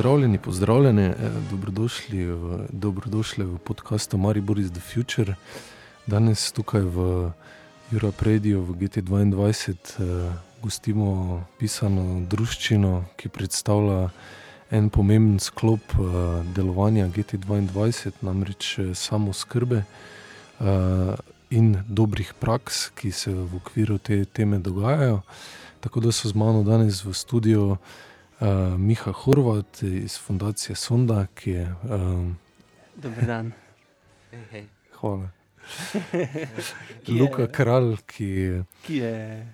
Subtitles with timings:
[0.00, 1.14] pozdravljeni, pozdravljeni, eh,
[1.50, 5.34] dobrodošli v, dobrodošli v podkastu Maribor is the Future.
[6.06, 7.30] Danes tukaj v
[7.92, 9.28] Europe Radio v GT2
[9.68, 10.32] eh,
[10.62, 14.08] gostimo pisano družščino, ki predstavlja
[14.70, 17.68] en pomemben sklop eh, delovanja GT2,
[18.22, 21.14] namreč eh, samo skrbe eh,
[21.50, 25.20] in dobrih praks, ki se v okviru te teme dogajajo.
[25.80, 27.76] Tako da so z mano danes v studiu
[28.40, 31.74] uh, Miha Horvat iz Fundacije Sonda, ki je.
[31.90, 32.38] Um,
[32.96, 33.52] Dober dan.
[34.30, 34.64] Hej, hej.
[35.00, 35.30] Hvala.
[37.20, 39.46] Luka Kralj, ki, ki je.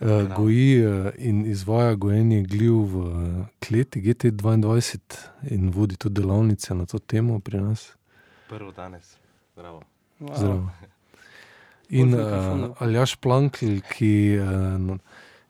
[0.00, 0.84] Uh, goji
[1.18, 4.98] in izvaja gojenje gljiv v kleti GT2
[5.50, 7.96] in vodi tudi delavnice na to temo pri nas.
[8.48, 9.16] Prvo danes,
[9.52, 9.82] zdravo.
[10.20, 10.36] Wow.
[10.38, 10.70] Zdravo.
[11.88, 14.98] In uh, Aljaš Plankl, ki uh,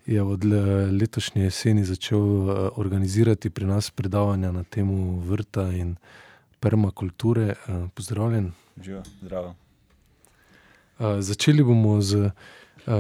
[0.09, 0.45] je od
[1.01, 5.97] letošnje jeseni začel uh, organizirati pri nas predavanja na temo vrta in
[6.61, 7.55] permakulture.
[7.69, 8.53] Uh, pozdravljen.
[8.83, 9.55] Živo, zdravo.
[11.19, 12.31] Začeli bomo z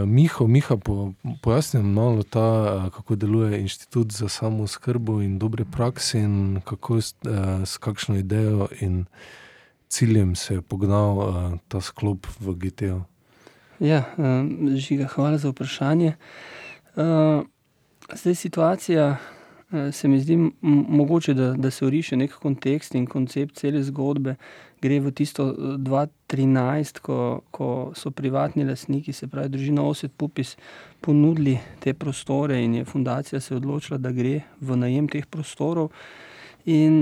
[0.06, 0.46] Miho.
[0.46, 6.60] Miha, po, pojasnim malo, ta, kako deluje Inštitut za samo skrbo in dobre prakse, in
[6.64, 9.04] kako je uh, s kakšno idejo in
[9.88, 13.02] ciljem se je pognal ta sklop v GTO.
[13.80, 14.04] Ja,
[14.76, 16.08] žiga, hvala za vprašanje.
[16.08, 16.58] Uh,
[16.98, 19.38] zdaj, situacija uh,
[19.92, 24.36] se mi zdi mogoče, da, da se uriše nek kontekst in koncept cele zgodbe.
[24.80, 30.56] Gre v tisto 2013, ko, ko so privatni lastniki, se pravi družina Oset Pupis,
[31.00, 35.90] ponudili te prostore in je fundacija se odločila, da gre v najem teh prostorov.
[36.68, 36.94] In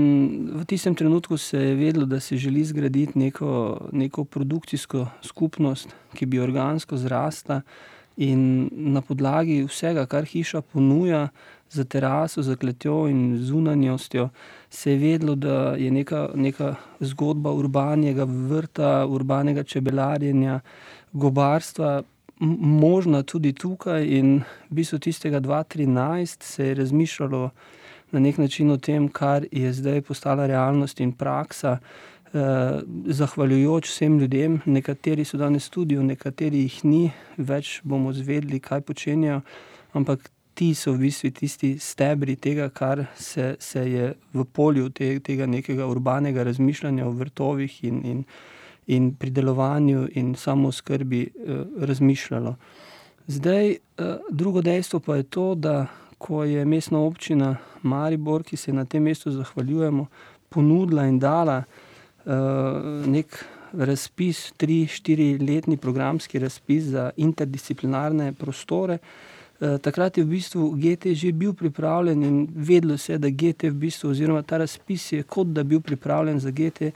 [0.55, 6.25] v tistem trenutku se je vedelo, da se želi zgraditi neko, neko produkcijsko skupnost, ki
[6.25, 7.61] bi organsko zrasla.
[8.17, 11.27] In na podlagi vsega, kar hiša ponuja,
[11.69, 14.29] za teraso, za kletjo in zunanjostjo,
[14.69, 20.59] se je vedelo, da je neka, neka zgodba urbanega vrta, urbanega čebelarjenja,
[21.13, 22.03] gobarstva
[22.39, 24.05] možna tudi tukaj.
[24.05, 27.49] In v bistvu tistega 2013 se je razmišljalo
[28.11, 31.77] na nek način o tem, kar je zdaj postala realnost in praksa.
[32.33, 37.03] Eh, zahvaljujoč vsem ljudem, nekateri so danes tudi, nekateri jih ni,
[37.37, 39.39] več bomo zvedeli, kaj počenjajo,
[39.95, 45.13] ampak ti so v bistvu tisti stebri tega, kar se, se je v polju te,
[45.23, 48.21] tega nekega urbanega razmišljanja o vrtovih in, in,
[48.91, 52.55] in pridelovanju in samo skrbi eh, razmišljalo.
[53.27, 55.85] Zdaj, eh, drugo dejstvo pa je to, da
[56.17, 60.07] ko je mestna občina Maribor, ki se na tem mestu zahvaljujemo,
[60.49, 61.86] ponudila in dala uh,
[63.07, 63.37] nek
[63.73, 68.97] razpis, tri, štiri letni programski razpis za interdisciplinarne prostore.
[68.97, 73.63] Uh, takrat je v bistvu GT že bil pripravljen in vedelo se je, da GT
[73.63, 76.91] v bistvu, oziroma ta razpis je kot da bil pripravljen za GT,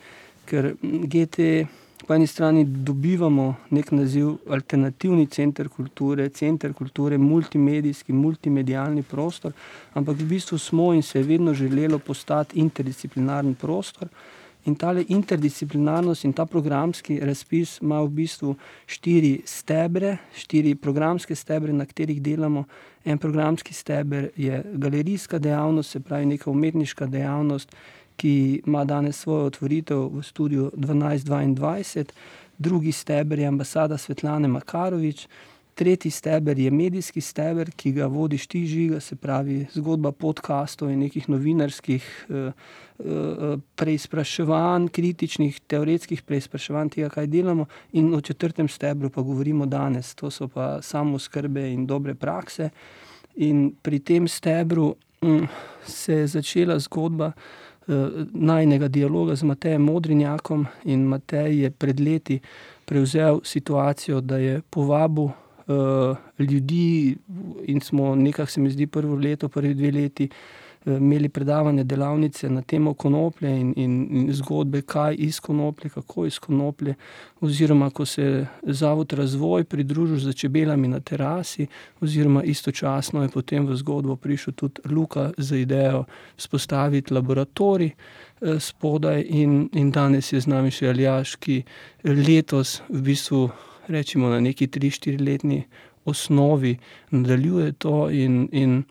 [0.45, 1.65] ker GT
[2.07, 9.53] po eni strani dobivamo nek naziv alternativni center kulture, center kulture, multimedijski, multimedijalni prostor,
[9.93, 14.07] ampak v bistvu smo in se je vedno želelo postati interdisciplinarni prostor.
[14.65, 18.55] In ta interdisciplinarnost in ta programski razpis ima v bistvu
[18.85, 22.65] štiri stebre, štiri programske stebre, na katerih delamo.
[23.05, 27.75] En programski steber je galerijska dejavnost, se pravi neka umetniška dejavnost,
[28.15, 32.05] ki ima danes svojo otvoritev v studiu 1222,
[32.57, 35.27] drugi steber je ambasada Svetlane Makarovič,
[35.75, 40.99] tretji steber je medijski steber, ki ga vodiš ti žiga, se pravi zgodba podkastov in
[40.99, 42.51] nekih novinarskih eh,
[42.99, 50.15] eh, preizpraševanj, kritičnih, teoretskih preizpraševanj tega, kaj delamo, in o četrtem stebru pa govorimo danes,
[50.15, 52.69] to so pa samo skrbe in dobre prakse.
[53.35, 55.45] In pri tem stebru hm,
[55.87, 57.31] se je začela zgodba.
[57.87, 62.39] Eh, najnega dialoga z Matejem Modrinjakom in Matej je pred leti
[62.85, 65.31] prevzel situacijo, da je povabil
[65.67, 67.17] uh, ljudi
[67.67, 72.49] in smo nekaj, se mi zdi, prvo leto, prvi dve leti uh, imeli predavanje, delavnice
[72.49, 76.95] na temo konoplje in, in, in zgodbe, kaj iz konoplje, kako iz konoplje.
[77.41, 81.67] Oziroma, ko se je Zavod Razvoj pridružil z čebelami na terasi,
[82.01, 86.05] oziroma istočasno je potem v zgodbo prišel tudi Luka z idejo
[86.37, 87.91] spostaviti laboratorij.
[88.59, 91.61] Spodaj, in, in danes je z nami še Aljaš, ki
[92.03, 93.49] letos v bistvu
[93.91, 95.63] rečemo na neki 3-4-letni
[96.05, 96.77] osnovi,
[97.11, 98.09] nadaljuje to.
[98.09, 98.83] In, in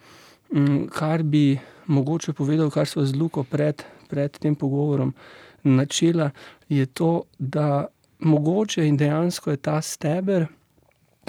[0.54, 5.14] mm, kar bi mogoče povedal, kar smo z Luko pred, pred tem pogovorom
[5.62, 6.30] načela,
[6.68, 7.86] je to, da
[8.18, 10.46] mogoče in dejansko je ta steber.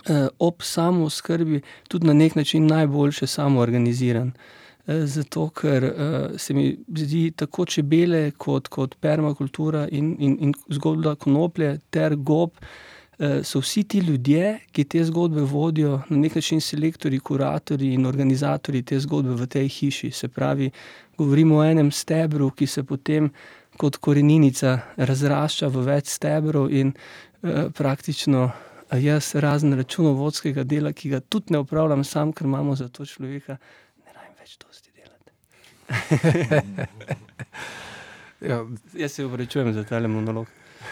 [0.07, 4.31] Eh, ob samo skrbi tudi na nek način najboljše samo organiziran.
[4.87, 10.53] eh, zato ker eh, se mi zdi tako čebele kot, kot permakultura in, in, in
[10.69, 12.51] zgodba konoplje ter gob.
[12.61, 12.90] eh,
[13.21, 18.81] So vsi ti ljudje, ki te zgodbe vodijo, na nek način selektori, kuratori in organizatori
[18.81, 20.09] te zgodbe v tej hiši.
[20.11, 20.71] Se pravi,
[21.17, 23.29] govorimo o enem stebru, ki se potem
[23.77, 28.49] kot korenica razrašča v več stebrov, in eh, praktično
[28.91, 33.05] a jaz, razen računovodskega dela, ki ga tudi ne upravljam sam, ker imamo za to
[33.05, 33.55] človeka,
[34.05, 35.31] ne rabim več dosti delati.
[38.41, 38.63] Ja,
[38.97, 40.47] Jaz se upravičujem za ta monolog.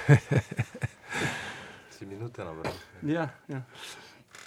[1.99, 2.73] Si minute nabral.
[3.03, 3.63] Ja, ja.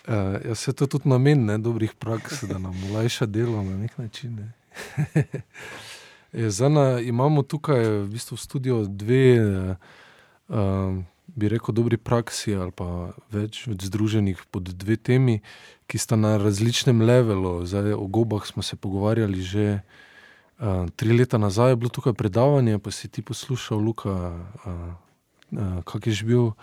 [0.09, 3.99] Uh, ja, se to tudi namen ne, dobrih praks, da nam olajša delo na nek
[3.99, 4.39] način.
[4.41, 4.53] Ne.
[6.33, 9.27] Je, zdaj, na, imamo tukaj v, bistvu v studiu dve,
[10.49, 10.97] uh,
[11.27, 15.43] bi rekel, dobri praksi ali pa več združenih pod dve temi,
[15.93, 17.67] ki sta na različnem levelu.
[17.69, 22.81] Zdaj, o gobah smo se pogovarjali že uh, tri leta nazaj, je bilo tukaj predavanje,
[22.81, 24.97] pa si ti poslušal, Luka, uh,
[25.53, 26.57] uh, kak je že bil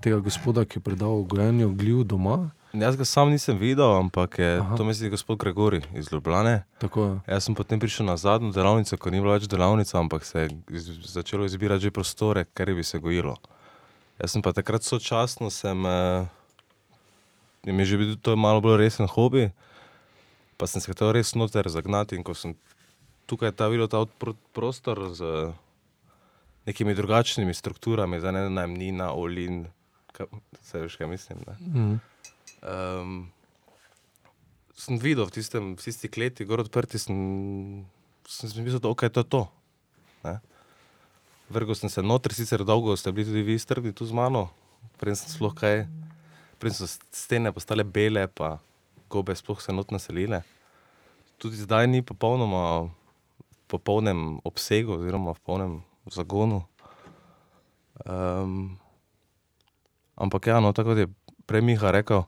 [0.00, 2.50] tega gospoda, ki je predal gojenju gljiv doma.
[2.72, 4.76] Jaz ga sam nisem videl, ampak je Aha.
[4.76, 6.64] To misli gospod Gregori iz Ljubljane.
[6.78, 7.18] Tako.
[7.28, 10.80] Jaz sem potem prišel na zadnjo delavnico, ko ni bila več delavnica, ampak se je
[11.04, 13.36] začelo izbirati že prostore, ker bi se gojilo.
[14.20, 16.24] Jaz sem pa takrat sočasno, sem, eh,
[17.66, 19.50] mi je že bil to malo bolj resen hobi,
[20.56, 22.56] pa sem se hotel res noter zagnati in ko sem
[23.26, 24.04] tukaj ta videl ta
[24.52, 25.52] prostor z
[26.66, 29.66] nekimi drugačnimi strukturami, za ne najemnina, olin,
[30.12, 30.26] ka,
[30.62, 31.38] se veš, kaj mislim.
[31.60, 32.00] Mm.
[32.62, 33.16] Um,
[34.78, 37.84] sem videl v, tistem, v tisti kleti, gor odprti, sem,
[38.28, 39.42] sem mislil, da okay, to je to.
[40.26, 40.38] ne.
[41.52, 44.48] Vrgel sem se noter, sicer dolgo ste bili tudi vi strpni tu z mano,
[45.02, 45.84] prej sem sploh kaj,
[46.62, 48.56] prej so stene postale bele, pa
[49.12, 50.40] gobe sploh se not naselile.
[51.42, 52.88] Tudi zdaj ni popolnoma
[53.66, 55.72] popolnem obsegu, oziroma v polnem
[56.10, 56.62] zagonu.
[58.06, 58.78] Um,
[60.16, 61.08] ampak ja, no, tako kot je
[61.46, 62.24] prej Miha rekel,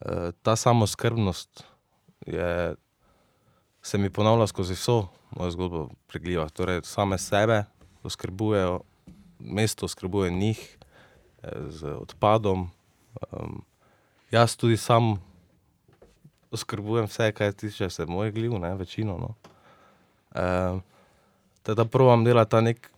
[0.00, 1.64] eh, ta samoskrbnost
[2.26, 2.74] je,
[3.82, 6.48] se mi ponavlja skozi vso mojo zgodbo pregljiva.
[6.48, 7.64] Torej, same sebe
[8.02, 8.80] oskrbujejo,
[9.38, 10.78] mesto oskrbuje njih
[11.42, 12.70] eh, z odpadom.
[13.32, 13.64] Um,
[14.30, 15.16] jaz tudi sam
[16.50, 19.18] oskrbujem vse, kar tiče se mojih gljiv, ne, večino.
[19.18, 19.34] No.
[20.36, 20.82] Um,
[21.66, 22.90] teda provam delati ta nek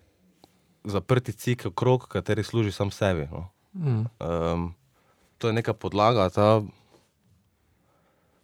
[0.84, 3.28] zaprti cikel, krok, kateri služi sam sebi.
[3.32, 3.48] No.
[3.72, 4.04] Mm.
[4.20, 4.74] Um,
[5.38, 6.62] to je neka podlaga, ta,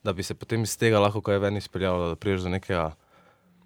[0.05, 2.91] da bi se potem iz tega lahko kaj ven izpeljalo, da priješ do nekega,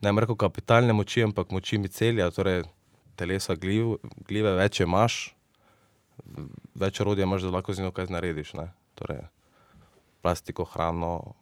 [0.03, 2.63] ne rekel kapitalne moči, ampak moči micelija, torej
[3.19, 3.97] telesa gljiv,
[4.29, 5.19] gljive več imaš,
[6.79, 8.55] več orodja imaš, da lahko z njo kaj narediš.
[8.59, 8.71] Ne?
[8.99, 9.25] Torej,
[10.23, 11.35] plastiko, hrano,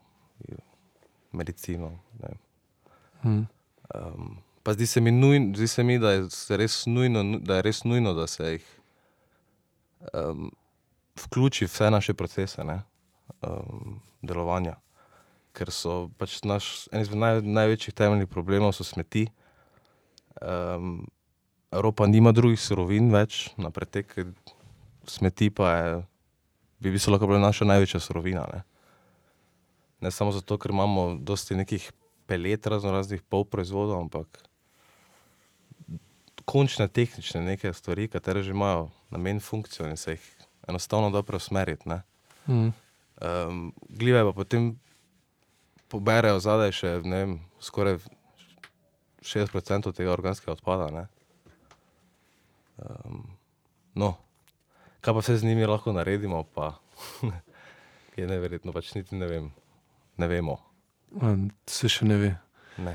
[1.37, 1.93] medicino.
[2.21, 2.35] Ne?
[3.25, 3.47] Mm.
[3.95, 4.37] Um,
[4.67, 7.63] pa zdi se mi, nujn, zdi se mi da, je res nujno, nu- da je
[7.63, 8.65] res nujno, da se jih
[10.11, 10.49] um,
[11.23, 12.81] vključi v vse naše procese ne,
[13.47, 14.75] um, delovanja.
[15.55, 19.29] Ker so pač naš, en izmed naj, največjih temeljnih problemov so smeti.
[20.43, 21.07] Um,
[21.71, 24.19] Evropa nima drugih surovin več na pretek,
[25.07, 25.95] smeti pa je,
[26.83, 28.43] bi bi se lahko bila naša največja surovina.
[28.51, 28.65] Ne.
[30.01, 31.87] ne samo zato, ker imamo dosti nekih
[32.27, 34.43] pelet, razno raznih polproizvodov, ampak
[36.47, 40.27] končne tehnične neke stvari, katere že imajo namen, funkcijo in se jih
[40.69, 41.89] enostavno da preusmeriti.
[42.47, 42.73] Mm.
[43.21, 44.77] Um, gljive pa potem
[45.89, 47.99] poberejo zadaj še vem, skoraj
[49.27, 50.91] 60% tega organskega odpada.
[50.95, 51.05] Ne.
[52.77, 53.23] Um,
[53.95, 54.15] no,
[55.01, 56.77] kaj pa vse z njimi lahko naredimo, pa
[58.19, 59.51] je neverjetno, pač niti ne vem.
[60.17, 60.61] Ne vemo.
[61.69, 62.31] Se še ne ve.
[62.81, 62.95] Ne.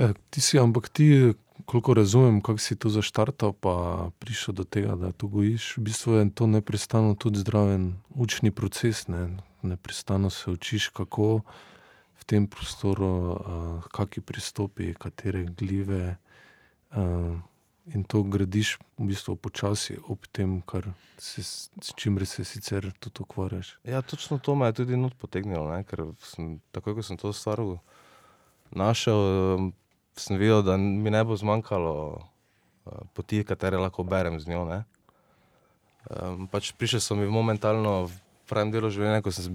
[0.00, 1.34] E, ti si, ampak ti,
[1.70, 5.76] koliko razumem, kako si to zaštartal, pa prišel do tega, da to gojiš.
[5.76, 9.06] V bistvu je to neprestano tudi zdraven učni proces.
[9.06, 9.38] Ne?
[9.62, 11.46] Neprestano se učiš, kako
[12.18, 16.16] v tem prostoru, uh, kakšni pristopi, katere gljive.
[16.90, 17.38] Uh,
[17.94, 20.62] in to gradiš v bistvu počasi ob tem,
[21.18, 23.78] se, s čimer se sicer tudi ukvarjaš.
[23.84, 25.84] Ja, točno to me je tudi not potegnilo, ne?
[25.84, 27.62] ker sem, takoj, ko sem to stvar
[28.70, 29.70] našel,
[30.20, 34.64] sem videl, da mi ne bo zmanjkalo eh, poti, katere lahko berem z njo.
[34.68, 34.84] ne.
[36.08, 38.14] Um, pač prišel sem mi momentalno v
[38.48, 39.52] pravem delu življenja, ko sem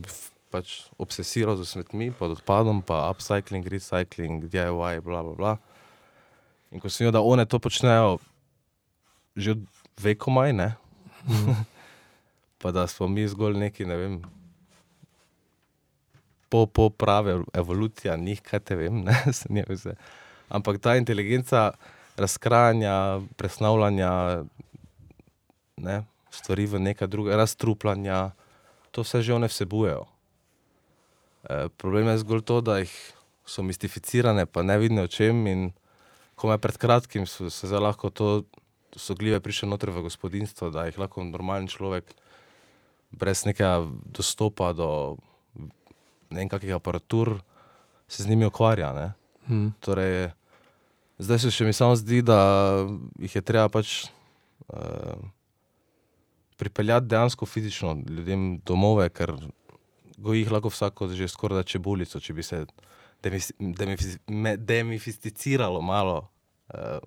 [0.53, 5.53] pač obsesiral z smetmi, pod odpadom, pa upcycling, recycling, DIY, bla, bla, bla.
[6.71, 8.21] In ko sem videl, da one to počnejo
[9.35, 9.63] že od
[9.99, 10.69] vekomaj, ne,
[12.63, 14.13] pa da smo mi zgolj neki, ne vem,
[16.47, 19.95] po, po prave evolucija, njih kaj te vem, ne, se ne vse.
[20.49, 21.71] Ampak ta inteligenca
[22.17, 24.43] razkrajanja, presnavljanja
[25.77, 28.31] ne, stvari v nekaj drugega, razstrupljanja,
[28.91, 30.05] to vse že one vsebujejo.
[31.49, 32.93] E, problem je zgolj to, da jih
[33.45, 35.47] so mistificirane, pa ne vidne o čem.
[35.47, 35.71] In
[36.35, 38.43] ko me pred kratkim so, se zdaj lahko to
[38.95, 42.15] so gljive prišle noter v gospodinstvo, da jih lahko normalen človek
[43.11, 45.17] brez nekega dostopa do
[46.31, 47.39] ne vem kakih aparatur
[48.07, 48.93] se z njimi ukvarja.
[48.93, 49.13] Ne.
[49.47, 49.67] Mm.
[49.79, 50.31] Torej,
[51.17, 52.39] zdaj se še mi samo zdi, da
[53.19, 54.05] jih je treba pač
[54.67, 55.19] uh,
[56.57, 59.35] pripeljati dejansko fizično ljudem domove, ker
[60.17, 62.65] goji jih lahko vsako že skoraj da čebulico, če bi se
[64.57, 66.27] demistificiralo malo
[66.67, 66.99] uh,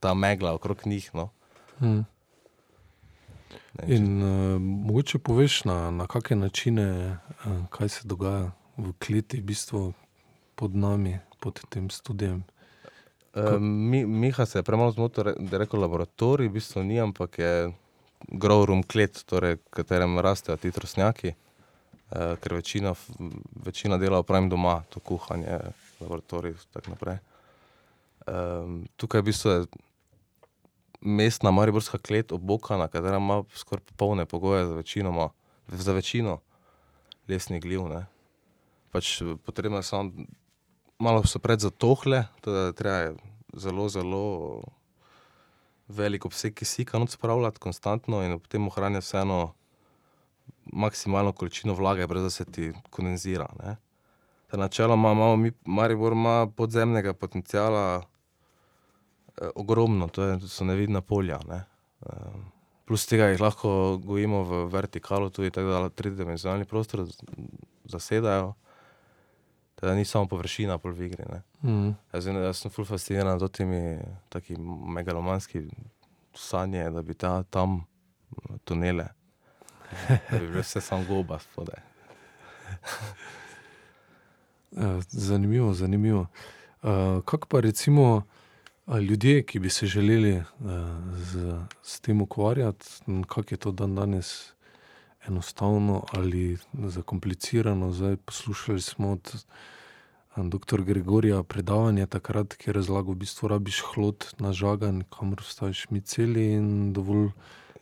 [0.00, 1.10] ta megla okrog njih.
[1.14, 1.30] No.
[1.80, 2.04] Mm.
[3.76, 6.86] Če- In uh, mogoče poveš, na, na kakšne načine,
[7.44, 9.92] uh, kaj se dogaja v kleti, v bistvu
[10.56, 12.44] pod nami, pod tem studijem.
[13.36, 17.38] Uh, mi, Miha se je premalo zmotil, da je rekel laboratorij, v bistvu ni, ampak
[17.38, 17.50] je
[18.32, 22.94] growroom klet, torej, v katerem rastejo ti trosnjaki, uh, ker večina,
[23.66, 25.60] večina dela opravim doma, to kuhanje,
[26.00, 27.20] laboratorij in tako naprej.
[28.26, 29.66] Um, tukaj v bistvu je
[31.00, 35.28] mestna mariborska klet obokana, katera ima skoraj popolne pogoje za, večinoma,
[35.68, 36.40] za večino
[37.28, 37.84] lesnih gliv.
[37.88, 38.06] Ne.
[38.90, 40.10] Pač eh, potrebno je samo
[40.98, 43.14] malo so pred zatohle, teda treba je
[43.56, 44.62] zelo, zelo
[45.88, 49.54] velik obseg kisika not spravljati konstantno in potem ohranjati vseeno
[50.72, 53.46] maksimalno količino vlage, brez da se ti kondenzira.
[53.62, 53.76] Ne.
[54.46, 61.00] Ta načeloma imamo mi, Maribor ima podzemnega potencijala eh, ogromno, to, je, to so nevidna
[61.00, 61.38] polja.
[61.48, 61.64] Ne.
[62.06, 62.12] Eh,
[62.86, 67.06] plus tega jih lahko gojimo v vertikalu, tudi tako da tridimenzionalni prostor
[67.84, 68.54] zasedajo.
[69.76, 71.24] Teda ni samo površina pol v igri.
[71.62, 71.92] Mm.
[72.12, 73.98] Jaz, jaz sem ful fasciniran z temi
[74.32, 74.56] taki
[74.96, 75.66] megalomanski
[76.34, 77.82] sanje, da bi ta, tam
[78.32, 79.08] eh, tunele,
[80.30, 81.80] da bi bile vse samo goba spodaj.
[84.76, 86.26] Uh, zanimivo, zanimivo.
[86.82, 86.90] Uh,
[87.24, 88.22] kako pa recimo
[88.86, 90.44] uh, ljudje, ki bi se želeli uh,
[91.16, 92.86] z, s tem ukvarjati,
[93.28, 94.52] kako je to dan danes
[95.28, 97.92] enostavno ali zakomplicirano.
[97.92, 99.40] Zdaj poslušali smo od uh,
[100.44, 100.82] dr.
[100.82, 106.52] Gregorija predavanje takrat, ki je razlagal, v bistvu rabiš hlod na žagan, kamor vstaviš miceli
[106.58, 107.30] in dovolj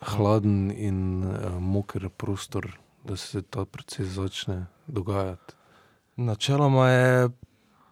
[0.00, 2.70] hladen in uh, moker prostor,
[3.04, 5.54] da se ta proces začne dogajati.
[6.16, 7.28] Načeloma je,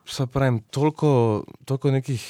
[0.07, 2.23] se pravim, toliko, toliko nekih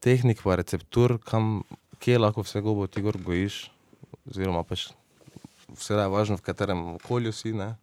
[0.00, 1.62] tehnik, pa receptur, kam,
[1.98, 3.70] kje lahko vse gobo ti gor gojiš,
[4.28, 4.90] oziroma pač
[5.76, 7.74] vse je važno, v katerem okolju si, ne,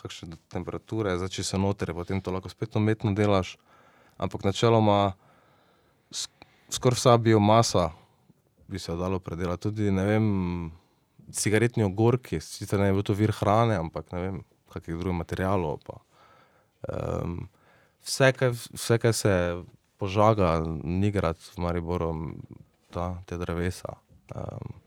[0.00, 3.56] kakšne temperature, zdaj če se noter, potem to lahko spet umetno delaš,
[4.20, 5.14] ampak načeloma
[6.12, 7.90] sk- skoraj vsa biomasa
[8.68, 10.72] bi se dalo predelati, tudi vem,
[11.32, 14.38] cigaretni ogorki, sicer ne bo to vir hrane, ampak ne vem,
[14.72, 16.00] kakih drugih materialov pa.
[16.88, 17.48] Um,
[18.04, 19.34] vse, kaj, vse, kaj se
[20.00, 22.10] požaga, Nigrad v Mariboru,
[22.92, 23.96] ta, te drevesa.
[24.34, 24.83] Um,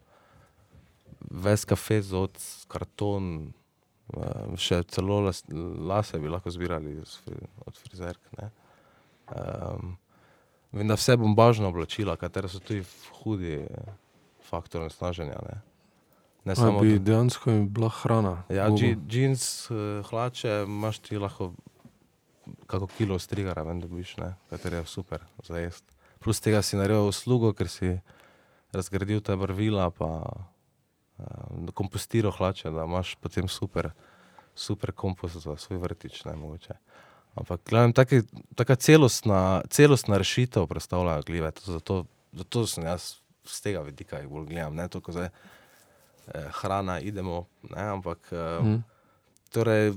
[1.31, 2.37] ves kafe, zod,
[2.71, 3.53] karton,
[4.15, 8.21] um, še celo las, lase bi lahko zbirali fri- od frizerk.
[8.39, 8.51] ne.
[9.27, 9.97] Um,
[10.71, 12.83] vem, da vse bombažna oblačila, katera so tudi
[13.21, 13.65] hudi
[14.47, 15.39] faktor nasnaženja.
[15.43, 15.61] Ne,
[16.45, 18.43] ne A samo bi dejansko jim bila hrana.
[18.49, 21.51] Ja, džins, eh, hlače, imaš ti lahko
[22.67, 25.93] kako kilo strigara, vem, dobiš, ne, kater je super za jesti.
[26.19, 27.97] Plus tega si naredil uslugo, ker si
[28.71, 30.23] razgradil ta barvila, pa
[31.19, 31.25] uh,
[31.71, 33.91] kompostiral hlače, da imaš potem super,
[34.55, 36.73] super kompost za svoj vrtič, ne mogoče.
[37.35, 38.21] Ampak, gledam, taki,
[38.55, 41.97] taka celostna, celostna rešitev predstavlja gljive, to zato,
[42.33, 45.29] zato sem jaz z tega vidika jih bolj gledam, ne toliko zdaj
[46.27, 48.77] eh, hrana, idemo, ne, ampak eh, Mhm.
[49.49, 49.93] torej,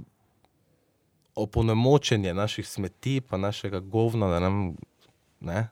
[1.35, 4.77] opolnomočenje naših smeti, pa našega govna, da nam,
[5.41, 5.69] ne,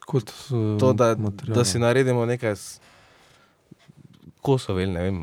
[0.00, 1.54] Kot uh, to, da, material.
[1.54, 2.80] da si naredimo nekaj, s-
[4.42, 5.20] kosovel, ne vem,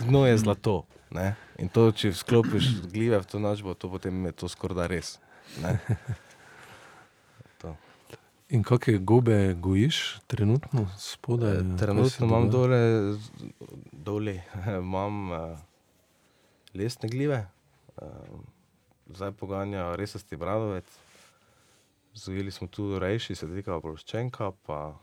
[0.00, 0.82] gno je zlato.
[1.10, 1.34] Ne?
[1.58, 5.18] In to, če sklopiš gljive v to načbo, to potem je to skoraj da res.
[8.50, 11.60] In kakšne gobe gojiš trenutno spodaj?
[11.60, 12.80] Se Trenutno imam dole,
[13.92, 14.40] dole
[14.82, 15.58] imam uh,
[16.74, 17.46] lesne gljive,
[18.02, 18.08] uh,
[19.06, 20.98] zdaj poganja resasti bradovec.
[22.14, 24.98] Zajeli smo tu rejši, sedika ploščenka, pa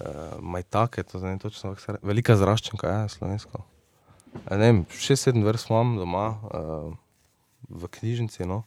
[0.00, 2.06] uh, majtake, to ne točno kako se reče.
[2.06, 3.64] Velika zraščenka, ja, slovensko.
[4.50, 6.92] Ne šest, sedem vrst imam doma, uh,
[7.68, 8.46] v knjižnici.
[8.46, 8.62] No.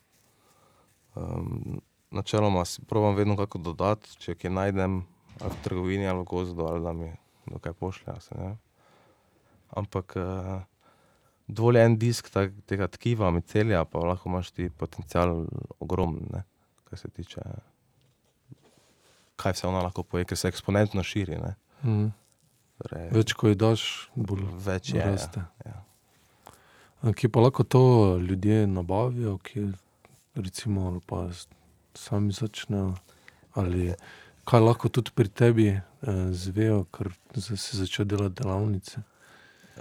[1.15, 5.01] Um, načeloma si probujem vedno kako dodati, če kaj najdem,
[5.41, 7.11] ali v trgovini, ali v gozdu, ali da mi
[7.61, 8.13] kaj pošlje.
[8.13, 8.55] a Se.
[9.71, 10.61] Ampak uh,
[11.47, 15.45] dovolj je en disk tak, tega tkiva, micelija, pa lahko imaš ti potencial
[15.79, 16.43] ogromen,
[16.83, 17.41] kar se tiče,
[19.41, 21.37] kaj vse ona lahko poje, ker se eksponentno širi.
[21.41, 21.55] Ne.
[21.83, 22.09] Mhm.
[22.81, 23.83] Torej, Več, ko ji daš,
[24.15, 25.01] bolj več je.
[25.01, 25.43] Ja, raste.
[25.65, 25.77] ja.
[27.01, 27.81] A Kje pa lahko to
[28.21, 29.71] ljudje nabavijo, kje
[30.37, 31.27] recimo pa
[31.97, 32.95] sami začnejo?
[33.57, 33.91] Ali
[34.49, 35.81] kaj lahko tudi pri tebi eh,
[36.33, 39.01] zvejo, ker si začel delati delavnice?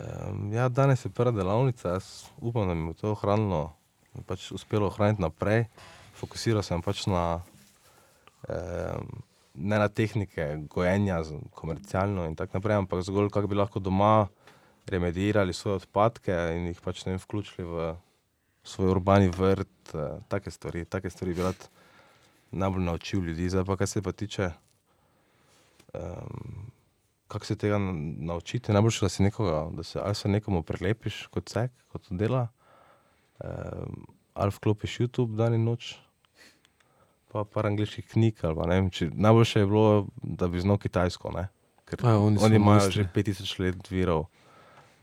[0.00, 3.72] Um, ja, danes je prva delavnica, jaz upam, da mi bo to ohranilo,
[4.26, 5.66] pač uspelo ohraniti naprej.
[6.16, 7.42] Fokusiral sem pač na,
[8.48, 9.08] um,
[9.60, 11.20] ne na tehnike gojenja,
[11.56, 14.28] komercialno in tako naprej, ampak zgolj kako bi lahko doma
[14.90, 17.92] remedirali svoje odpadke in jih pač ne vem, vključili v
[18.64, 21.68] svoj urbani vrt, uh, take stvari, take stvari bi rad
[22.50, 23.48] najbolj naučil ljudi.
[23.48, 24.50] Zdaj pa, kar se pa tiče
[25.94, 26.70] um,
[27.30, 27.78] kako se tega
[28.18, 28.72] naučiti.
[28.72, 32.48] Najboljše, da si nekoga, da se ali se nekomu prelepiš kot cek, kot dela,
[33.44, 35.94] um, ali vklopiš YouTube dan in noč,
[37.30, 38.40] pa par angliških knjig.
[38.66, 41.48] Vem, če, najboljše je bilo, da bi znal kitajsko, ne?
[41.84, 42.92] ker A, oni oni imajo mojstri.
[42.94, 44.24] že 5000 let virov,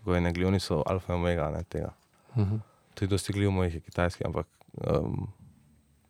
[0.04, 1.94] gojenja gljiv, oni so alfa in omega ne, tega.
[2.36, 2.62] Mhm.
[2.94, 4.48] Tudi dosti gljiv mojih je kitajski, ampak
[4.84, 5.28] um,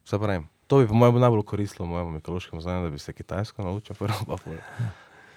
[0.06, 0.46] se pravim.
[0.68, 4.16] To bi po mojem najbolj koristilo mojemu ekološkemu znanju, da bi se kitajsko naučil, prvo
[4.28, 4.38] pa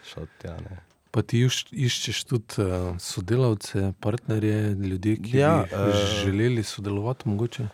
[0.04, 0.56] šel tja.
[0.60, 0.80] Ne.
[1.10, 7.28] Pa ti iš- iščeš tudi uh, sodelavce, partnerje, ljudi, ki Ja, bi uh, želeli sodelovati,
[7.28, 7.68] mogoče.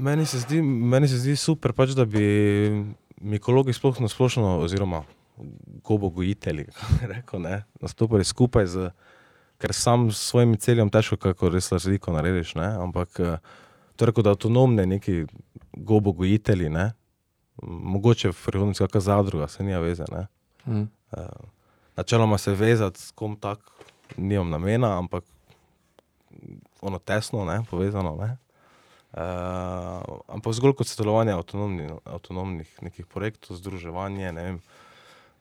[0.00, 2.24] Meni se zdi, meni se zdi super, pač, da bi
[3.20, 5.02] mikologi sploh na splošno, oziroma
[5.84, 8.90] gobogojitelji, kako bi rekel, ne, nastopili skupaj, z,
[9.60, 13.36] ker sam s svojim celjem težko kako res razliko narediš, ne, ampak eh,
[13.96, 15.24] to je rekel, da avtonomne neki
[15.76, 16.90] gobogojitelji, ne,
[17.62, 20.26] mogoče v prihodnosti kakšna zadruga, se nija veze, ne.
[20.66, 20.86] Mhm.
[21.10, 21.26] Uh,
[21.96, 23.58] načeloma se vezati s kom tak,
[24.16, 25.24] nimam namena, ampak
[26.80, 28.16] ono tesno, ne, povezano.
[28.16, 28.36] Ne.
[29.10, 34.58] Uh, ampak zgolj kot sodelovanje avtonomni, avtonomnih nekih projektov, združevanje, ne vem,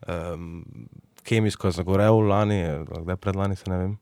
[0.09, 0.63] um,
[1.21, 3.93] kemijsko je zagorel lani, kdaj predlani, se ne vem,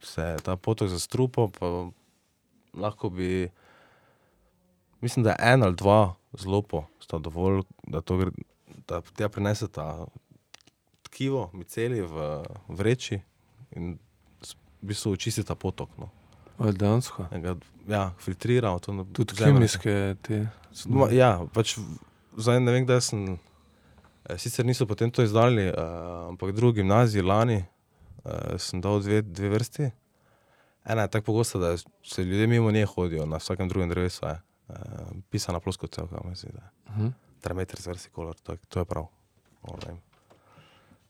[0.00, 1.90] se je ta potok zastrupil, pa
[2.80, 3.50] lahko bi,
[5.04, 8.32] mislim, da en ali dva zlopo sta dovolj, da to gre,
[8.88, 10.06] da tja prineseta
[11.02, 12.30] tkivo, miceli v
[12.68, 13.20] vreči
[13.76, 13.98] in
[14.40, 15.92] v bistvu očistita potok.
[15.98, 16.08] No.
[16.60, 17.24] Ali dejansko.
[17.32, 17.54] In ga,
[17.88, 18.02] ja,
[18.78, 20.42] to na Tudi kemijske te.
[20.86, 21.78] Ma, ja, pač
[22.36, 23.22] zdaj ne vem, kdaj sem.
[24.28, 27.64] eh, Sicer niso potem to izdali, uh, ampak drugi gimnaziji lani
[28.24, 29.88] uh, sem dal dve, dve vrsti.
[30.84, 34.36] Ena je tako pogosta, da se ljudje mimo nje hodijo, na vsakem drugem drevesu je
[34.68, 34.76] uh,
[35.30, 37.08] pisana ploskotcelka, mislim, da je Mhm.
[37.40, 39.06] termometer zvrsti kolor, to, to je prav.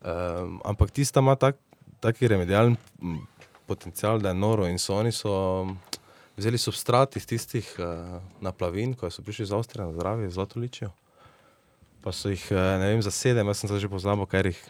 [0.01, 1.55] Um, ampak tista ima tak,
[1.99, 2.75] taki remedialen
[3.71, 5.33] potencial, da je noro in so oni so
[6.37, 10.91] vzeli substrat iz tistih uh, naplavin, ko so prišli iz Avstrije na zdravje, zlato ličijo.
[12.01, 14.61] Pa so jih, eh, ne vem, za sedem, jaz sem se že poznal, ker jih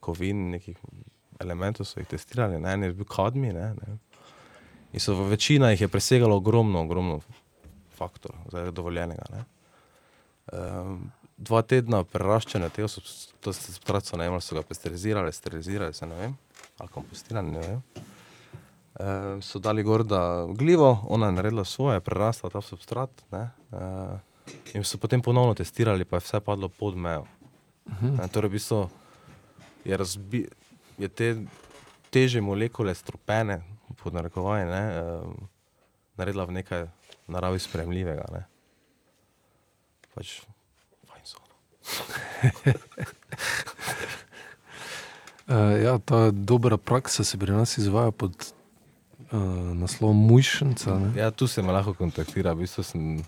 [0.00, 0.78] kovin, nekih
[1.40, 3.98] elementov so jih testirali, ne, en je bil kadmi, ne, ne.
[4.96, 7.20] In so v večina jih je presegalo ogromno, ogromno
[7.96, 9.44] faktor, zdaj dovoljenega, ne.
[10.56, 11.10] Um,
[11.40, 16.06] dva tedna preraščanja tega subs- to so ne vem, ali so ga pasteurizirali, sterilizirali, se
[16.06, 16.36] ne vem,
[16.78, 18.08] ali kompostirali, ne vem.
[18.90, 24.18] Uh, so dali gor, da glivo, ona je naredila svoje, prerasla ta substrat, ne, uh,
[24.74, 27.24] in so potem ponovno testirali, pa je vse padlo pod mejo.
[28.02, 28.80] Ne, torej, v bistvu
[29.84, 30.42] je, razbi,
[30.98, 31.36] je te
[32.10, 33.62] teže molekule, strupene,
[34.02, 35.48] pod narekovaji, ne, um,
[36.18, 36.86] naredila v nekaj
[37.30, 38.26] naravi spremljivega.
[38.34, 38.44] Ne.
[40.14, 40.40] Pač,
[41.06, 41.38] fajn so.
[45.46, 48.34] Uh, ja, ta dobra praksa se pri nas izvaja pod
[49.32, 50.98] uh, naslovom Mujšenca.
[50.98, 51.12] ne.
[51.20, 53.24] Ja, tu se me lahko kontaktira, v bistvu sem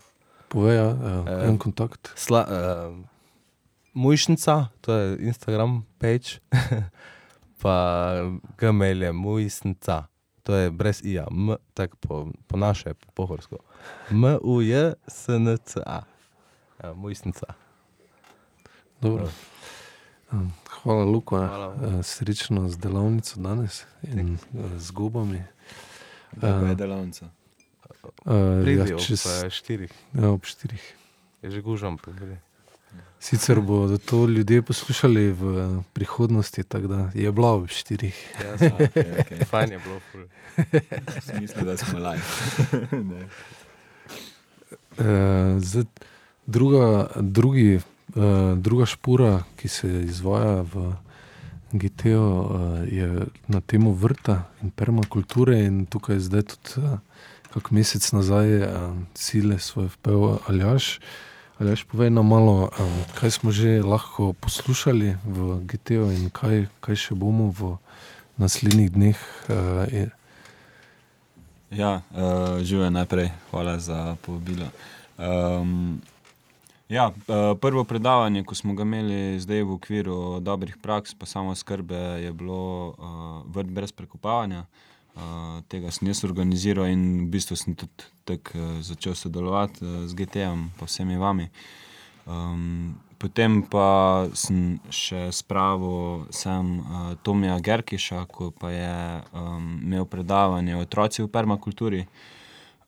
[0.48, 2.12] Povej, ja, uh, Eh, en kontakt.
[2.16, 3.04] Sla, uh,
[3.94, 6.40] Mujšnica, to je Instagram page,
[7.62, 7.76] pa
[8.58, 10.06] Gmail je Mujšnica,
[10.42, 12.14] to je brez ija, m, tako po,
[12.46, 13.56] po naše, po pohorsko.
[14.10, 16.02] M, U, J, S, N, C, A.
[16.84, 17.46] Ja, Mujšnica.
[19.00, 19.28] Dobro.
[20.32, 21.72] Um, Hvala, Luka.
[22.02, 24.38] Srečno z delavnico danes in
[24.76, 25.44] z gobami.
[26.40, 27.28] Kako je Eh, delavnica?
[28.24, 30.94] Uh, Pridi ja, ob čez, eh, štirih, ja, ob štirih.
[31.42, 31.98] je že gužam.
[31.98, 32.36] pribili.
[33.20, 35.42] Sicer bodo to ljudje poslušali v
[35.92, 38.16] prihodnosti, tako da je bilo v štirih.
[38.40, 38.90] Ja, Okay,
[39.22, 39.46] okay.
[39.50, 40.00] Fajn je bilo.
[41.40, 42.22] Mislim, da smo live.
[43.10, 43.26] Ne.
[44.92, 45.84] Uh,
[46.46, 50.92] druga, drugi, uh, druga špura, ki se izvaja v
[51.72, 52.48] GTO, uh,
[52.92, 55.58] je na temo vrta in permakulture.
[55.64, 56.98] In tukaj je zdaj tudi uh,
[57.52, 61.00] kak mesec nazaj uh, cilje svoje vpel Aljaš.
[61.58, 66.96] Aljaš, povej nam malo, um, kaj smo že lahko poslušali v GTO in kaj, kaj
[66.96, 67.76] še bomo v
[68.36, 69.18] naslednjih dneh.
[69.48, 70.10] Uh, je,
[71.72, 74.66] Ja, uh, živijo najprej, hvala za povabilo.
[75.18, 76.02] Um,
[76.92, 81.54] ja, uh, prvo predavanje, ko smo ga imeli zdaj v okviru dobrih praks, pa samo
[81.56, 84.66] skrbe, je bilo uh, vrt brez prekopavanja.
[85.12, 90.04] Uh, tega sem jaz organiziral in v bistvu sem tudi tako uh, začel sodelovati uh,
[90.08, 91.48] z GTM, pa vsemi vami.
[92.24, 98.94] Um, potem pa sem še spravil sem uh, Tomija Gerkiša, ko pa je
[99.32, 102.04] um, imel predavanje o otroci v permakulturi.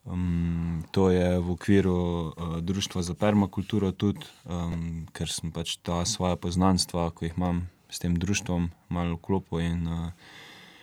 [0.04, 6.04] Um, to je v okviru uh, Društva za permakulturo, tudi, um, ker sem pač ta
[6.04, 9.64] svoje poznanstva, ki jih imam s tem društvom, malo vklopil.
[9.64, 10.12] In, uh,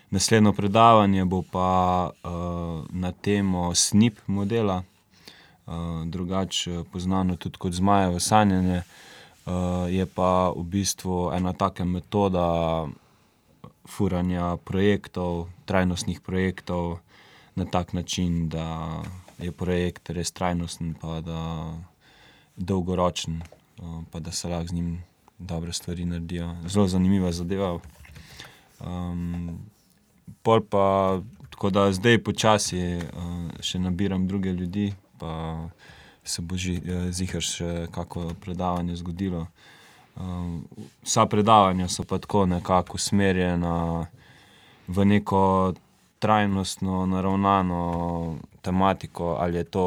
[0.09, 8.19] naslednje predavanje bo pa uh, na temo SNIP modela, uh, drugače poznano tudi kot Zmajevo
[8.19, 8.81] sanjanje.
[9.45, 12.89] Uh, je pa v bistvu ena taka metoda
[13.85, 16.99] furanja projektov, trajnostnih projektov
[17.55, 19.01] na tak način, da
[19.39, 21.73] je projekt res trajnosten, pa da
[22.55, 23.41] dolgoročen,
[23.81, 25.03] uh, pa da se lahko z njim
[25.39, 26.55] dobre stvari naredijo.
[26.67, 27.79] Zelo zanimiva zadeva.
[28.79, 29.59] Um,
[30.41, 35.69] pol pa, tako da zdaj počasi uh, še nabiram druge ljudi, pa
[36.23, 36.77] se bo že
[37.11, 39.47] zihar še kako predavanje zgodilo.
[40.15, 40.67] Um,
[41.03, 44.05] vsa predavanja so pa tako nekako usmerjena
[44.87, 45.73] v neko
[46.21, 49.85] trajnostno, naravnano tematiko, ali je to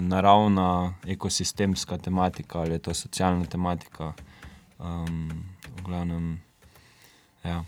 [0.00, 4.12] naravna, ekosistemska tematika, ali je to socialna tematika.
[4.78, 5.28] Um,
[5.76, 6.40] v glavnem,
[7.44, 7.64] ja.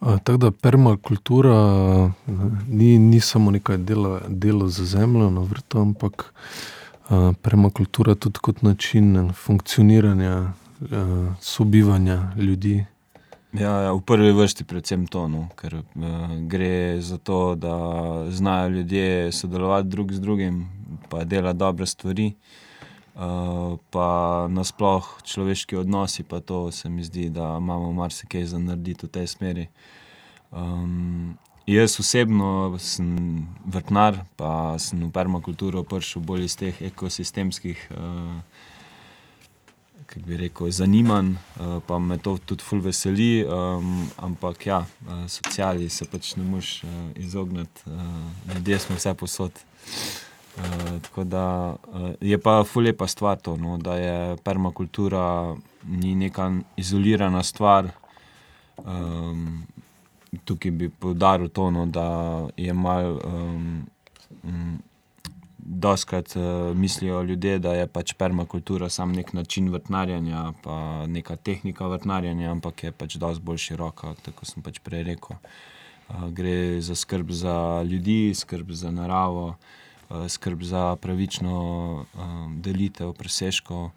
[0.00, 1.56] A, Tako da permakultura
[2.68, 6.34] ni, ni samo nekaj dela, delo za zemljo na vrtu, ampak
[7.08, 10.52] a, permakultura tudi kot način funkcioniranja,
[10.92, 12.84] a, sobivanja ljudi.
[13.56, 15.84] Ja, ja, v prvi vrsti predvsem to, no, ker uh,
[16.52, 20.68] gre za to, da znajo ljudje sodelovati drug z drugim,
[21.08, 22.34] pa delati dobre stvari.
[23.18, 29.06] Uh, pa nasploh človeški odnosi, pa to se mi zdi, da imamo marsikaj za narediti
[29.06, 29.66] v tej smeri.
[30.52, 37.88] Um, jaz osebno sem vrtnar, pa sem v permakulturo prišel bolj iz teh ekosistemskih.
[37.96, 38.76] Uh,
[40.08, 45.26] Kako bi rekel, zanimanj, uh, pa me to tudi ful veseli, um, ampak ja, uh,
[45.28, 46.90] sociali se pač ne moreš uh,
[47.20, 47.92] izogniti,
[48.54, 49.60] ljudje smo vse posod.
[50.56, 51.76] Uh, tako da
[52.20, 57.92] je pa ful lepa stvar to, no, da je permakultura ni neka izolirana stvar.
[58.78, 59.66] Um,
[60.44, 62.08] tukaj bi poudaril to, no, da
[62.56, 63.20] je malo.
[63.24, 63.86] Um,
[64.42, 64.78] um,
[65.58, 71.86] Doskrat uh, mislijo ljudje, da je pač permakultura samo nek način vrtnarjenja, pa neka tehnika
[71.86, 75.36] vrtnarjenja, ampak je pač dosti bolj široka, tako sem pač prej rekel.
[76.08, 79.56] Uh, gre za skrb za ljudi, skrb za naravo,
[80.08, 81.58] uh, skrb za pravično
[82.06, 83.90] uh, delitev presežkov,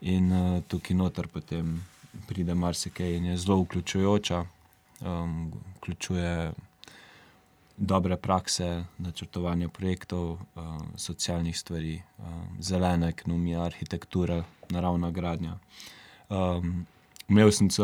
[0.00, 1.80] in uh, tukaj noter potem
[2.26, 4.44] pride marsikaj in je zelo vključujoča,
[5.00, 6.52] um, vključuje
[7.76, 10.38] dobre prakse, načrtovanje projektov, uh,
[10.96, 12.24] socialnih stvari, uh,
[12.60, 15.58] zelena ekonomija, arhitektura, naravna gradnja.
[17.28, 17.82] Imel sem se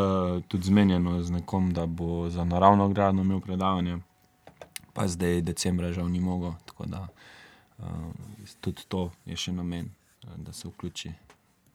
[0.48, 3.98] tudi zmenjeno z nekom, da bo za naravno gradnjo imel predavanje,
[4.92, 6.52] pa zdaj decembra žal ni mogel.
[6.64, 7.07] Tako da
[7.78, 7.85] uh,
[8.61, 9.90] tudi to je še namen,
[10.37, 11.12] da se vključi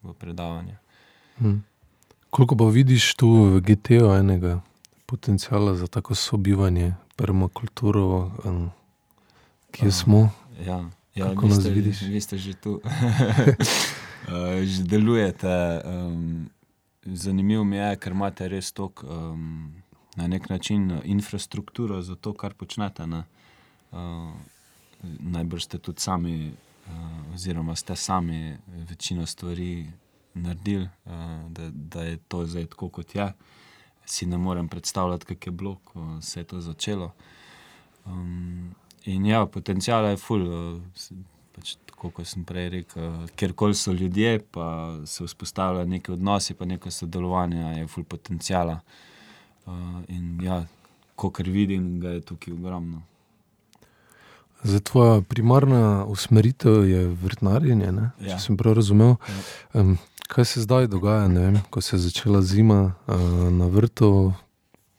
[0.02, 0.76] v predavanje.
[1.38, 1.58] Hm.
[2.30, 4.60] Koliko pa vidiš tu v GT-u enega
[5.06, 8.70] potencijala za tako sobivanje, permakulturo, um,
[9.70, 10.30] kje smo?
[10.66, 12.00] Ja, ja Kako vi nas ste, vidiš?
[12.00, 12.78] Vi ste že tu.
[12.78, 15.82] uh, že delujete.
[15.84, 16.50] Um,
[17.04, 19.74] zanimivo mi je, ker imate res tok, um,
[20.16, 23.06] na nek način uh, infrastrukturo za to, kar počnete.
[23.06, 23.24] ne.
[23.90, 24.30] Uh,
[25.02, 26.52] najbrž ste tudi sami,
[26.86, 28.56] uh, oziroma ste sami
[28.88, 29.90] večino stvari
[30.34, 33.32] naredili, uh, da, da je to zdaj tako, kot je.
[34.08, 37.10] Si ne morem predstavljati, kako je bilo, ko se je to začelo.
[38.06, 38.70] Um,
[39.04, 40.46] in ja, potencijal je ful,
[40.94, 41.12] s-
[41.52, 44.64] pač, tako kot sem prej rekel, kjerkoli so ljudje, pa
[45.04, 48.78] se vzpostavljajo neki odnosi, pa neko sodelovanje, je full potencijala.
[49.66, 49.74] Uh,
[50.08, 50.62] in ja,
[51.16, 53.02] kot vidim, ga je tukaj ogromno.
[54.62, 58.10] Za tvoja primarna usmeritev je vrtnarjenje, ja.
[58.24, 59.14] če sem prav razumel.
[59.74, 59.82] Ja.
[59.82, 63.20] Um, kaj se zdaj dogaja, vem, ko se je začela zima uh,
[63.52, 64.32] na vrtu,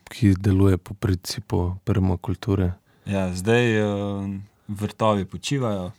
[0.10, 2.74] ki deluje po principu permakulture?
[3.06, 4.30] Ja, zdaj uh,
[4.68, 5.92] vrtovi počivajo,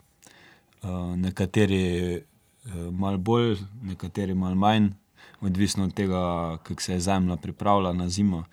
[0.83, 4.91] uh, nekateri uh, malo bolj, nekateri malo manj,
[5.41, 8.45] odvisno od tega, kako se je zemlja pripravila na zimo.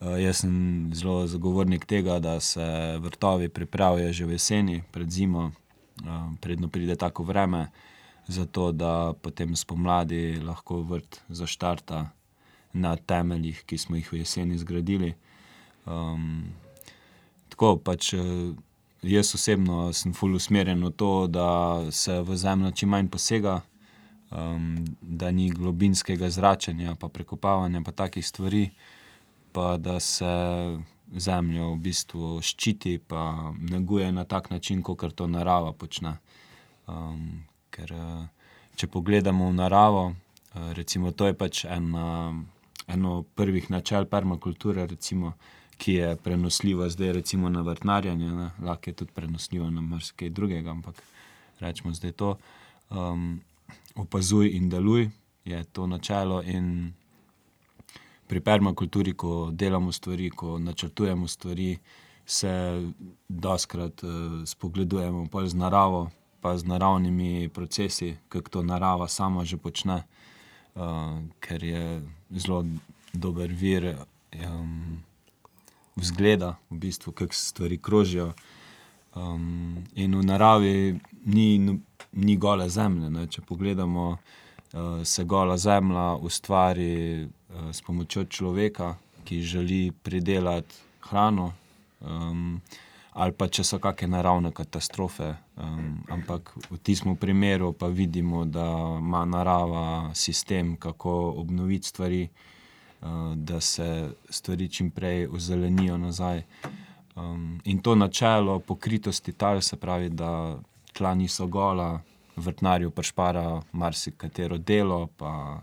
[0.00, 2.64] Uh, jaz sem zelo zagovornik tega, da se
[3.00, 5.52] vrtovi pripravijo že v jeseni, pred zimo,
[6.00, 7.68] uh, predno pride tako vreme,
[8.26, 12.10] zato da potem spomladi lahko vrt zaštarta
[12.72, 15.14] na temeljih, ki smo jih v jeseni zgradili.
[15.86, 16.54] Um,
[17.48, 18.14] tako pač.
[18.14, 18.54] Uh,
[19.04, 23.60] jaz osebno sem fully usmerjen v to, da se v zemljo čim manj posega,
[24.30, 28.70] um, da ni globinskega zračenja, pa prekopavanja, pa takih stvari,
[29.52, 30.26] pa da se
[31.16, 36.16] zemljo v bistvu ščiti in neguje na tak način, kot to narava počne.
[36.86, 37.90] Um, ker
[38.78, 40.04] če pogledamo v naravo,
[40.78, 42.34] recimo, to je pač ena,
[42.86, 44.86] eno prvih načel permakulture.
[44.86, 45.34] Recimo,
[45.78, 51.02] ki je prenosljiva zdaj, recimo na vrtnarjenje, lahko je tudi prenosljiva na marsikaj drugega, ampak
[51.60, 52.36] rečemo zdaj to.
[52.90, 53.40] Um,
[53.98, 55.08] opazuj in deluj,
[55.44, 56.42] je to načelo.
[56.42, 56.92] In
[58.26, 61.78] pri permakulturi, ko delamo stvari, ko načrtujemo stvari,
[62.26, 62.82] se
[63.28, 64.10] doskrat uh,
[64.46, 66.10] spogledujemo z naravo,
[66.44, 70.02] pa z naravnimi procesi, kako to narava sama že počne,
[70.76, 71.84] uh, ker je
[72.36, 72.64] zelo
[73.16, 73.94] dober vir.
[74.36, 75.00] Um,
[75.96, 78.32] vzgleda, v bistvu, kako stvari krožijo.
[79.14, 81.78] Um, in v naravi ni,
[82.12, 83.10] ni gole zemlje.
[83.10, 83.26] Ne?
[83.26, 90.74] Če pogledamo, uh, se gola zemlja ustvari uh, s pomočjo človeka, ki želi pridelati
[91.08, 91.52] hrano.
[93.14, 95.36] Ali pa če so kakšne naravne katastrofe.
[95.54, 103.34] Um, ampak v tem primeru pa vidimo, da ima narava sistem, kako obnoviti stvari, uh,
[103.36, 106.42] da se stvari čim prej ozelenijo nazaj.
[107.14, 110.58] Um, in to načelo pokritosti tal, se pravi, da
[110.92, 112.00] tla niso gola,
[112.36, 115.60] vrtnarju prešpara marsikatero delo, pa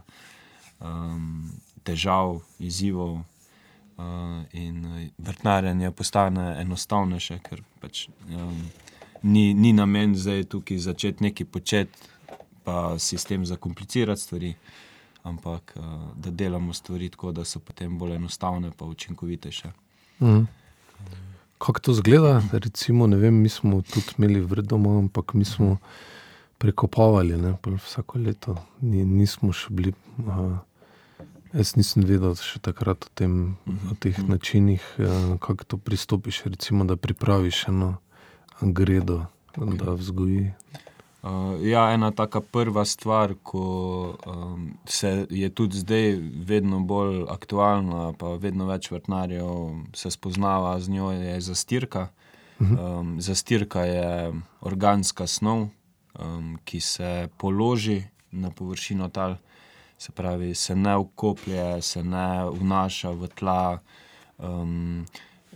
[0.79, 1.51] um,
[1.83, 3.19] težav, izzivov.
[3.97, 8.55] Uh, in vrtnarjenje postane enostavnejše, ker pač, um,
[9.21, 12.09] ni, ni namen zdaj tukaj začeti nekaj početi,
[12.63, 14.55] pa sistem zakomplicirati stvari
[15.23, 15.83] ampak uh,
[16.15, 19.71] da delamo stvari tako, da so potem bolj enostavne in učinkovitejše.
[20.19, 20.47] Mm.
[21.57, 22.41] Kako to zgleda?
[22.51, 25.77] Recimo, vem, mi smo tudi imeli vredno, ampak mi smo
[26.57, 29.93] prekopavali ne, vsako leto, Ni, nismo še bili.
[30.17, 30.57] Uh,
[31.51, 33.57] Jaz nisem vedel še takrat o, tem,
[33.91, 34.31] o teh mhm.
[34.31, 34.85] načinih,
[35.43, 36.45] kako to pristopiš.
[36.47, 37.97] Recimo, da pripraviš eno
[38.61, 39.25] gredo,
[39.57, 40.53] da vzgoji.
[41.21, 46.15] Uh, ja, ena taka prva stvar, ki um, se je tudi zdaj
[46.49, 49.51] vedno bolj aktualna, pa vedno več vrtnarjev
[49.93, 52.07] se spoznava z njo, je zastirka.
[52.61, 55.67] Um, zastirka je organska snov,
[56.17, 59.37] um, ki se položi na površino tal,
[60.01, 63.79] se pravi, se ne ukoplje, se ne vnaša v tla.
[64.37, 65.05] Um,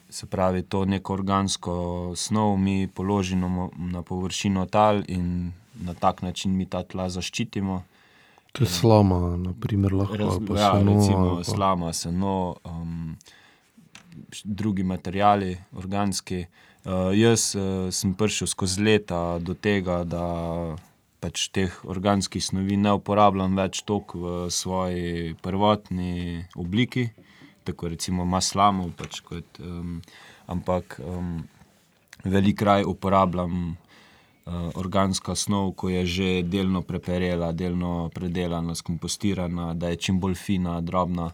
[0.09, 1.73] se pravi, to neko organsko
[2.15, 7.81] snov mi položimo na površino tal in na tak način mi ta tla zaščitimo.
[8.51, 11.43] To je slama, naprimer, lahko Raz, ja, seno, recimo, pa.
[11.43, 13.17] slama, seno, um,
[14.43, 16.45] drugi materiali, organski.
[16.85, 20.27] Uh, jaz uh, sem prišel skozi leta do tega, da
[21.25, 27.09] pač teh organskih snovi ne uporabljam več toliko v svoji prvotni obliki
[27.65, 29.97] tako recimo maslamo, pač kot, um,
[30.47, 31.41] ampak um,
[32.23, 39.91] veliko kraj uporabljam uh, organsko snov, ko je že delno preperela, delno predelana, skompostirana, da
[39.93, 41.31] je čim bolj fina, drobna,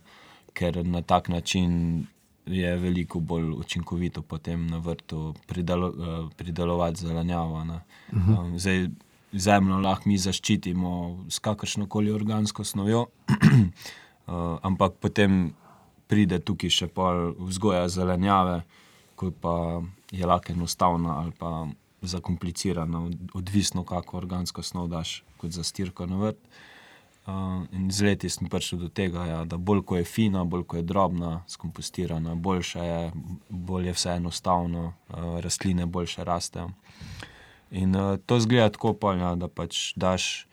[0.55, 2.07] ker na tak način
[2.45, 7.63] je veliko bolj učinkovito potem na vrtu pridelo, uh, pridelovati zelenjavo.
[7.65, 8.33] Mhm.
[8.33, 8.87] Um, zdaj,
[9.33, 10.91] Zemljo lahko mi zaščitimo
[11.29, 15.53] s kakršno koli organsko snovjo, uh, ampak potem
[16.11, 18.61] pride tukaj še pol vzgoja zelenjave,
[19.15, 19.55] ko pa
[20.11, 21.69] je lahko enostavna ali pa
[22.01, 23.05] zakomplicirana,
[23.37, 26.37] odvisno kako organsko snov daš kot za stirko na vrt.
[27.21, 30.63] Uh, in z leti sem prišel do tega, ja, da bolj ko je fina, bolj
[30.65, 33.11] ko je drobna, skompostirana, boljše je,
[33.49, 36.71] bolj je vse enostavno, uh, rastline boljše rastejo.
[37.71, 40.45] In uh, to zgleda tako, polja, da pač daš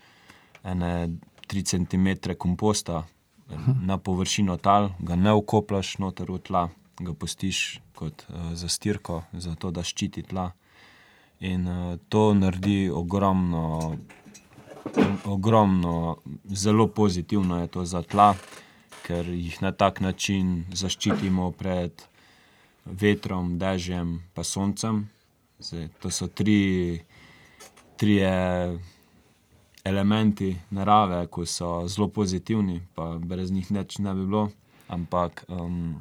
[0.62, 1.10] ene
[1.50, 3.06] 3 cm komposta
[3.88, 6.68] na površino tal, ga ne ukoplaš noter v tla,
[7.00, 10.52] ga postiš kot uh, zastirko, zato da ščiti tla.
[11.40, 13.96] In uh, to naredi ogromno,
[15.24, 18.34] ogromno, zelo pozitivno je to za tla,
[19.02, 22.02] ker jih na tak način zaščitimo pred
[22.84, 25.08] vetrom, dežjem in soncem.
[25.58, 27.02] Zdaj, to so tri,
[27.98, 28.20] tri
[29.84, 34.48] elementi narave, ki so zelo pozitivni, pa brez njih neč ne bi bilo.
[34.88, 35.98] Ampak, um,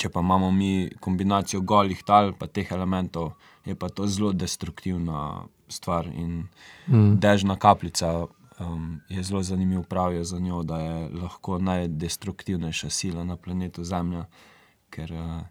[0.00, 5.44] če pa imamo mi kombinacijo golih tal in teh elementov, je pa to zelo destruktivna
[5.68, 6.06] stvar.
[6.06, 6.46] In
[6.86, 7.18] mm.
[7.20, 8.26] dežna kapljica
[8.58, 14.24] um, je zelo zanimiv, pravijo za njo, da je lahko najdestruktivnejša sila na planetu Zemlja,
[14.90, 15.42] ker uh,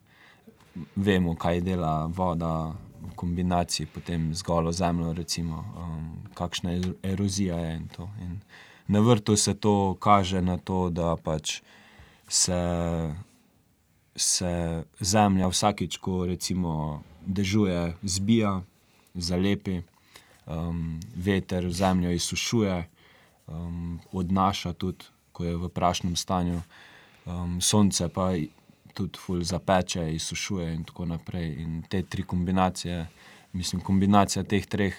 [0.96, 2.74] vemo, kaj dela voda.
[3.04, 3.88] V kombinaciji
[4.32, 6.72] z golo zemljo, recimo, um, kakšna
[7.04, 7.76] erozija je.
[7.76, 7.88] In
[8.22, 8.40] in
[8.88, 11.62] na vrtu se to kaže na to, da pač
[12.28, 12.62] se,
[14.16, 18.62] se zemlja vsakič, ko recimo dežuje, zbija,
[19.16, 19.82] zalepi,
[20.46, 22.88] um, veter zemljo izsušuje,
[23.48, 26.62] um, odnaša tudi, ko je v prašnem stanju,
[27.26, 28.34] um, sonce pa
[28.94, 31.56] tudi ful zapeče, izsušuje in tako naprej.
[31.62, 33.08] In te tri kombinacije,
[33.54, 34.96] mislim, kombinacija teh treh.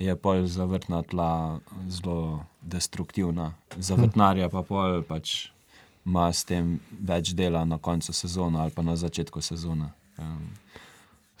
[0.00, 5.50] Je pol za vrtna tla zelo destruktivna, za vrtnarja pa pol pač
[6.06, 9.90] ima s tem več dela na koncu sezone ali pa na začetku sezone.
[10.18, 10.48] Um,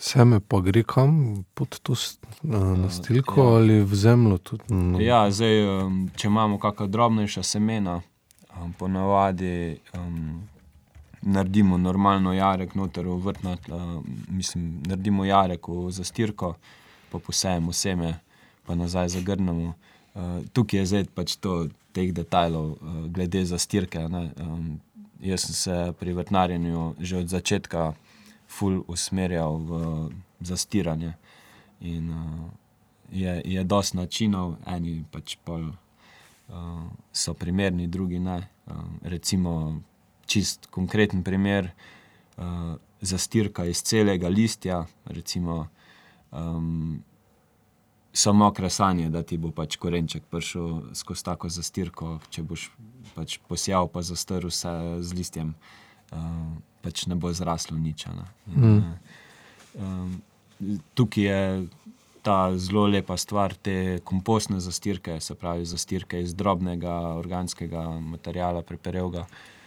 [0.00, 1.94] Seme pa gre kam pod to
[2.42, 3.56] nastilko ja.
[3.56, 4.38] ali v zemljo?
[4.38, 5.00] Tudi, no.
[5.00, 5.60] Ja, zdaj,
[6.16, 7.98] če imamo kakšna drobnejša semena,
[8.78, 10.40] ponavadi um,
[11.22, 16.54] naredimo normalno jarek, noter v vrtnat, uh, mislim, naredimo jarek v zastirko,
[17.10, 18.18] pa posejemo seme,
[18.66, 19.74] pa nazaj zagrnemo.
[20.14, 24.06] Uh, tukaj je zdaj pač to, teh detajlov, uh, glede zastirke.
[24.06, 24.80] Um,
[25.20, 27.92] jaz sem se pri vrtnarjenju že od začetka
[28.48, 29.70] ful usmerjal v
[30.40, 31.14] zastiranje.
[31.80, 32.50] In uh,
[33.12, 38.48] je, je dosti načinov, eni pač pol, uh, so primerni, drugi ne.
[38.66, 39.82] Uh, recimo,
[40.30, 41.72] čist konkreten primer,
[42.38, 45.66] uh, zastirka iz celega listja, recimo.
[46.30, 47.02] Um,
[48.12, 52.64] Samo kresanje, da ti bo pač korenček prišel skozi tako zastirko, če boš
[53.14, 55.52] pač posijal, pa zastrl vse z listjem.
[56.10, 58.08] Uh, pač ne bo zraslo nič.
[58.50, 58.82] Mm.
[59.78, 60.16] Um,
[60.98, 61.38] tukaj je
[62.26, 69.22] ta zelo lepa stvar, te kompostne zastirke, se pravi zastirke iz drobnega organskega materijala, preperevga.
[69.30, 69.59] Uh,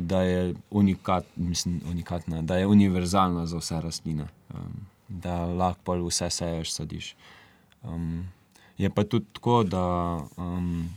[0.00, 6.30] da je, unikat, mislim, unikatna, da je univerzalna za vse rastline, um, da lahko vse
[6.30, 7.14] seješ, sadiš.
[7.82, 8.28] Um,
[8.78, 9.84] je pa tudi tako, da
[10.36, 10.90] um,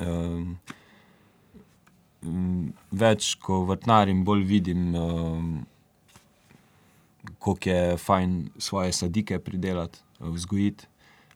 [0.00, 0.58] um,
[2.90, 5.66] več ko vrtnarim, bolj vidim, um,
[7.38, 10.86] kako je fajn svoje sadike pridelati, vzgojiti.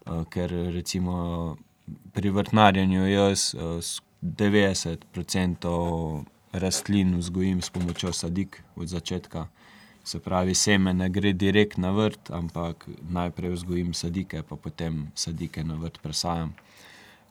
[0.07, 1.57] Uh, ker recimo
[2.13, 3.81] pri vrtnarjenju jaz uh,
[4.25, 9.47] 90% rastlin vzgojim s pomočjo sadik od začetka.
[10.05, 15.65] Se pravi, seme ne gre direkt na vrt, ampak najprej vzgojim sadike, pa potem sadike
[15.65, 16.55] na vrt presajam.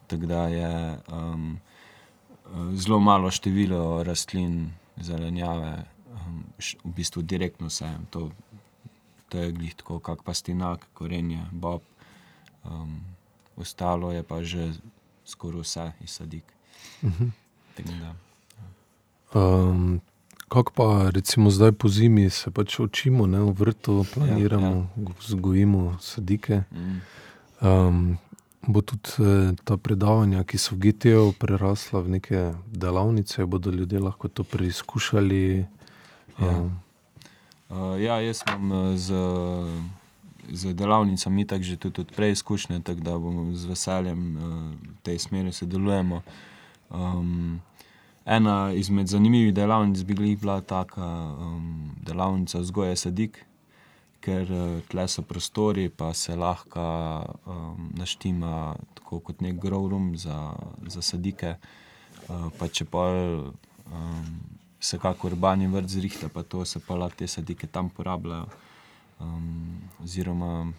[0.08, 0.98] Tako da je.
[1.12, 1.60] Um,
[2.74, 6.44] zelo malo število rastlin, zelenjave, um,
[6.84, 8.06] v bistvu direktno sejem.
[8.10, 8.32] To,
[9.30, 11.82] to je glih tako, kot pastinak, korenje, bob.
[12.64, 13.02] Um,
[13.58, 14.74] ostalo je pa že
[15.26, 16.44] skoraj vse iz sadik.
[17.02, 17.32] Uh mhm.
[17.78, 18.14] -huh.
[19.34, 20.02] um,
[20.54, 25.14] Kako pa recimo zdaj po zimi se pač učimo, ne, v vrtu planiramo, ja, ja.
[25.20, 26.64] vzgojimo sadike.
[26.72, 27.02] Mm.
[27.68, 28.18] Um,
[28.68, 34.00] bo tudi eh, ta predavanja, ki so v GTO prerasla v neke delavnice, bodo ljudje
[34.00, 35.66] lahko to preizkušali.
[36.40, 36.70] Ja,
[37.70, 39.10] uh, ja jaz imam eh, z,
[40.54, 46.22] z delavnicami tako že tudi preizkušnje, tako da bomo z veseljem v tej smeri sodelujemo.
[46.94, 47.62] Um,
[48.26, 51.06] ena izmed zanimivih delavnic bi bila taka
[51.40, 53.46] um, delavnica vzgoje sadik
[54.24, 56.84] ker eh, tle so prostori, pa se lahko
[57.46, 60.54] um, naštima tako kot nek growroom za,
[60.88, 61.58] za sadike.
[62.24, 63.04] Uh, pa če pa
[63.92, 64.30] um,
[64.80, 68.48] se kako urbani vrt zrihta, pa to se pa lahko te sadike tam porabljajo.
[69.20, 70.72] Um, oziroma,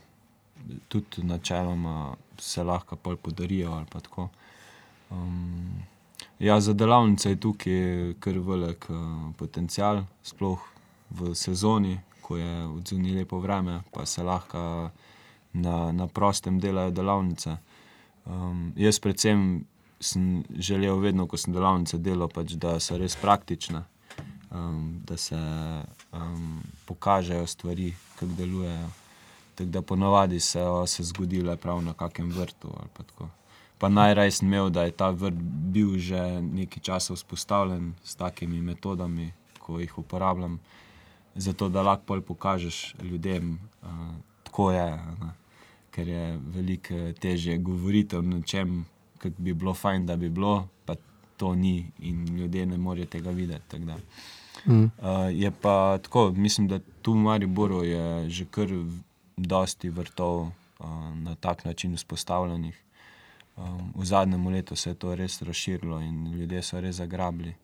[0.89, 4.31] tudi načeloma se lahko podarijo ali pa tako.
[5.13, 5.85] Um,
[6.39, 8.97] ja, za delavnice je tukaj kar velik uh,
[9.37, 10.61] potencial, sploh
[11.11, 14.91] v sezoni, ko je odzuni lepo vreme, pa se lahko
[15.53, 17.57] na, na prostem delajo delavnice.
[18.25, 19.65] Um, jaz, predvsem,
[20.01, 23.85] sem želel, vedno, ko sem delavnice delal, pač, da so res praktične,
[24.51, 25.39] um, da se
[26.13, 28.91] um, pokažejo stvari, kako delujejo.
[29.55, 32.73] Tako da ponovadi se je zgodilo prav na kakem vrtu.
[32.97, 33.29] Pa,
[33.85, 35.37] pa najraje sem imel, da je ta vrt
[35.73, 40.57] bil že nekaj časa vzpostavljen s takimi metodami, ko jih uporabljam,
[41.35, 43.59] zato da lahko pokažeš ljudem,
[44.45, 44.87] kako uh, je.
[45.21, 45.33] Ne?
[45.91, 48.87] Ker je veliko težje govoriti o nečem,
[49.19, 50.97] kar bi bilo fajn, da bi bilo, pa
[51.37, 53.77] to ni in ljudje ne morejo tega videti.
[53.77, 53.93] Mm.
[54.65, 54.89] Uh,
[55.29, 58.73] je pa tako, mislim, da tu v Mariboru je že kar
[59.37, 60.49] dosti vrtov uh,
[61.21, 62.84] na tak način vzpostavljenih.
[63.57, 67.55] Um, v zadnjem letu se je to res razširilo in ljudje so res zagrabili,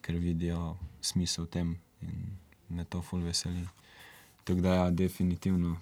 [0.00, 2.36] ker vidijo smisel v tem in
[2.68, 3.66] me to ful veseli.
[4.44, 5.76] Tako da, ja, definitivno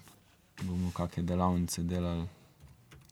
[0.63, 2.27] bomo kakšne delavnice delali,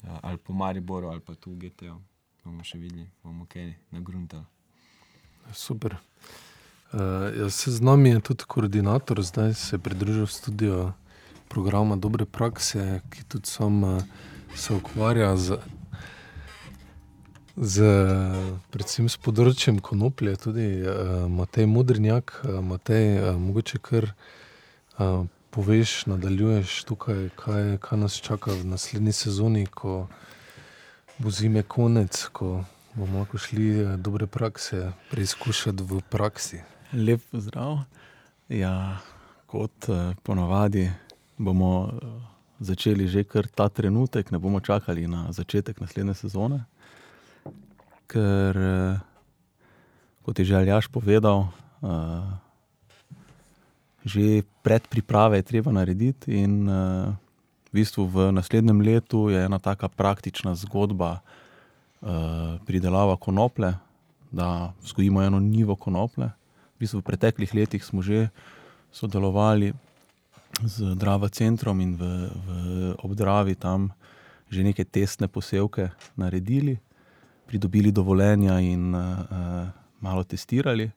[0.04, 2.00] ja, ali po Mariboru, ali pa tu v GTO.
[2.44, 4.40] bomo še videli, bomo kaj na gruntu.
[5.52, 5.98] Super.
[6.94, 10.94] Uh, ja, z nami je tudi koordinator, zdaj se je pridružil v studio
[11.52, 14.04] programa Dobre prakse, ki tudi sam uh,
[14.56, 15.60] se ukvarja z,
[17.58, 17.90] z
[18.70, 26.06] predvsem s področjem konoplje, tudi uh, Matej Mudrnjak, uh, Matej, uh, mogoče kar uh, poveš,
[26.06, 30.06] nadaljuješ tukaj, kaj, kaj nas čaka v naslednji sezoni, ko
[31.18, 32.62] bo zime konec, ko
[32.94, 36.62] bomo lahko šli dobre prakse preizkušati v praksi.
[36.94, 37.80] Lep pozdrav.
[38.50, 39.02] Ja,
[39.46, 40.92] kot eh, ponavadi
[41.38, 42.06] bomo eh,
[42.60, 46.64] začeli že kar ta trenutek, ne bomo čakali na začetek naslednje sezone.
[48.08, 48.96] Ker, eh,
[50.24, 51.48] kot je že Aljaš povedal,
[54.02, 60.58] že predpriprave je treba narediti, in v bistvu v naslednjem letu je ena taka praktična
[60.58, 61.22] zgodba
[62.66, 63.78] pridelava konople,
[64.34, 66.34] da vzgojimo eno nivo konople
[66.78, 68.30] v, bistvu v preteklih letih smo že
[68.94, 69.74] sodelovali
[70.62, 72.48] z Drava centrom in v, v
[73.02, 73.90] obdravi tam
[74.48, 76.80] že neke testne posevke naredili,
[77.48, 79.02] pridobili dovoljenja in uh,
[80.00, 80.92] malo testirali.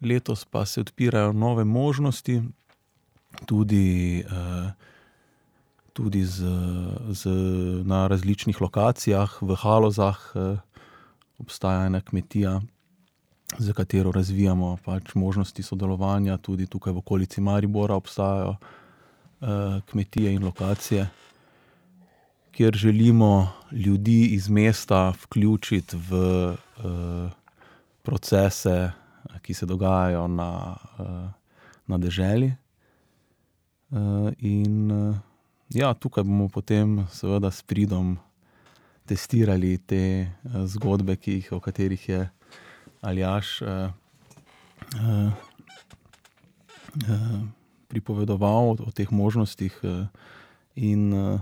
[0.00, 2.42] Letos pa se odpirajo nove možnosti,
[3.46, 4.70] tudi, uh,
[5.92, 6.44] tudi z,
[7.10, 7.30] z,
[7.84, 10.58] na različnih lokacijah, v Halozah uh,
[11.38, 12.60] obstaja ena kmetija,
[13.58, 19.48] za katero razvijamo pač možnosti sodelovanja, tudi tukaj v okolici Maribora obstajajo uh,
[19.90, 21.08] kmetije in lokacije,
[22.58, 26.14] kjer želimo ljudi iz mesta vključiti v
[26.50, 27.30] uh,
[28.02, 28.90] procese,
[29.42, 31.06] ki se dogajajo na, uh,
[31.86, 32.52] na deželi.
[33.90, 35.16] Uh, in uh,
[35.70, 38.16] ja, tukaj bomo potem, seveda, s pridom
[39.06, 42.28] testirali te uh, zgodbe, jih, o katerih je
[43.00, 43.68] ali jaš uh,
[44.98, 45.30] uh,
[47.06, 47.38] uh,
[47.88, 50.06] pripovedoval o, o teh možnostih, uh,
[50.74, 51.40] in uh,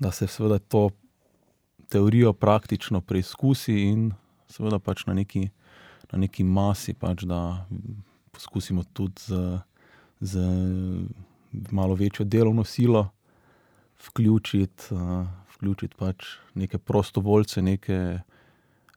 [0.00, 0.90] da se seveda to
[1.88, 4.10] teorijo praktično preizkusi, in
[4.48, 5.48] seveda pač na neki,
[6.12, 7.66] na neki masi, pač, da
[8.32, 9.58] poskusimo tudi z,
[10.20, 10.46] z
[11.70, 13.10] malo večjo delovno silo
[14.08, 14.94] vključiti.
[14.94, 15.28] Uh,
[15.60, 16.24] Vključiti pač
[16.56, 18.20] neke prostovoljce, neke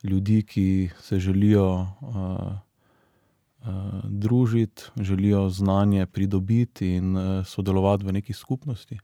[0.04, 8.34] ljudi, ki se želijo uh, uh, družiti, želijo znanje pridobiti in uh, sodelovati v neki
[8.34, 9.00] skupnosti.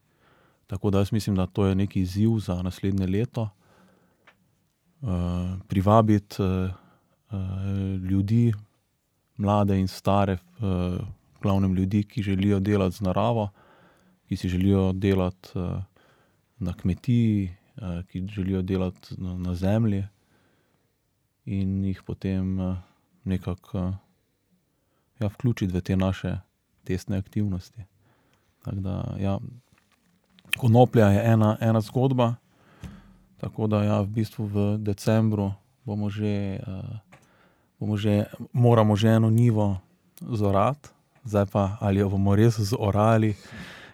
[0.70, 3.50] Tako da jaz mislim, da to je neki izziv za naslednje leto.
[5.02, 5.10] Uh,
[5.68, 6.70] privabiti uh,
[7.32, 8.54] uh, ljudi,
[9.38, 11.00] mlade in stare, uh,
[11.42, 13.50] glavnem ljudi, ki želijo delati z naravo,
[14.28, 15.82] ki si želijo delati uh,
[16.60, 20.04] na kmetiji, uh, ki želijo delati na, na zemlji
[21.46, 22.78] in jih potem uh,
[23.24, 23.94] nekako uh,
[25.20, 26.38] ja, vključiti v te naše
[26.84, 27.84] testne aktivnosti.
[28.66, 29.40] Da, ja,
[30.58, 32.36] konoplja je ena, ena zgodba,
[33.38, 35.52] tako da ja, v bistvu v decembru
[35.86, 36.98] bomo že, uh,
[37.80, 39.78] bomo že, moramo že eno nivo
[40.22, 40.90] zorati,
[41.24, 43.36] zdaj pa ali jo bomo res zorali,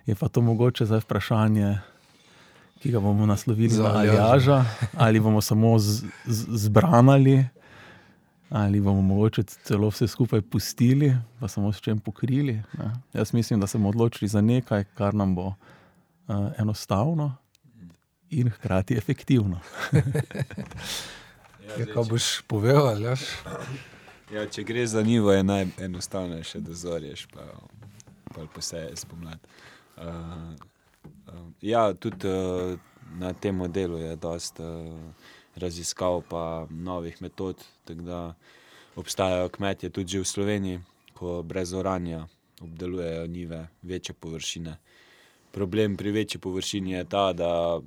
[0.06, 1.78] je pa to mogoče zdaj vprašanje
[2.86, 4.66] ki ga bomo naslovili za Aljaža,
[4.98, 5.80] ali bomo samo
[6.54, 7.46] zbranili,
[8.50, 12.54] ali bomo mogoče celo vse skupaj pustili, pa samo s čem pokrili.
[12.54, 12.92] Ne.
[13.14, 15.54] Jaz mislim, da smo odločili za nekaj, kar nam bo
[16.28, 17.36] uh, enostavno
[18.30, 19.60] in hkrati efektivno.
[21.68, 23.22] ja, kaj boš povedal, Aljaš?
[24.34, 27.46] Ja, če gre za nivo, je najenostavnejše, da zorješ, pa,
[28.34, 29.42] pa poseješ spomladi.
[29.98, 30.56] Uh,
[31.06, 32.80] Uh, ja, tudi uh,
[33.18, 34.94] na tem modelu je dosta uh,
[35.56, 37.64] raziskav, pa novih metod.
[38.96, 40.80] Obstajajo kmetje tudi v Sloveniji,
[41.14, 42.28] ko brez oranja
[42.62, 44.78] obdelujejo njive, večje površine.
[45.56, 47.80] Problem pri večji površini je ta, da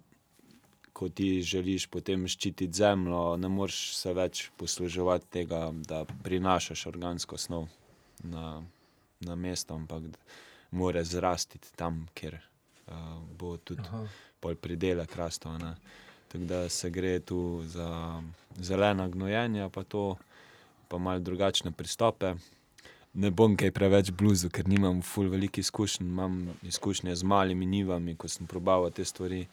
[0.92, 7.36] ko ti želiš potem ščititi zemljo, ne moreš se več posluževati tega, da prinašaš organsko
[7.38, 7.68] snov
[8.24, 8.62] na,
[9.20, 10.08] na mesto, ampak
[10.70, 13.84] mora zrasti tam, kjer uh, bo tudi
[14.40, 15.60] pol pridelek rastel.
[16.32, 17.88] Tako da se gre tu za
[18.58, 20.16] zelena gnojenja, pa to,
[20.88, 22.34] pa malo drugačne pristope.
[23.14, 28.16] Ne bom kaj preveč bluzu, ker nimam ful veliko izkušenj, imam izkušnje z malimi nivami,
[28.16, 29.46] ko sem probaval te stvari.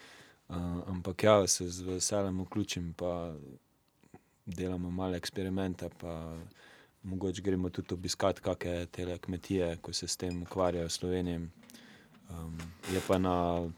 [0.48, 0.56] Uh,
[0.88, 3.34] ampak ja, se z veseljem vključim, pa
[4.46, 6.38] delamo malo eksperimente, pa
[7.04, 11.40] mogoče gremo tudi obiskati kakšne tele kmetije, ko se s tem ukvarjajo v Sloveniji.
[12.30, 12.58] Um,
[12.94, 13.70] je pa na,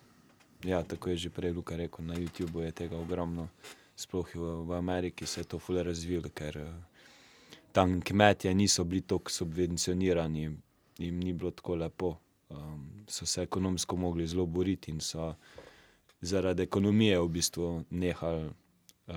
[0.63, 3.47] ja, tako je že prej Luka rekel, na YouTubu je tega ogromno,
[3.95, 6.71] sploh v, v Ameriki se je to fulje razvilo, ker uh,
[7.71, 10.49] tam kmetje niso bili tako subvencionirani,
[10.97, 12.15] jim ni bilo tako lepo,
[12.49, 15.33] um, so se ekonomsko mogli zelo boriti in so
[16.21, 18.49] zaradi ekonomije v bistvu nehali
[19.07, 19.15] uh,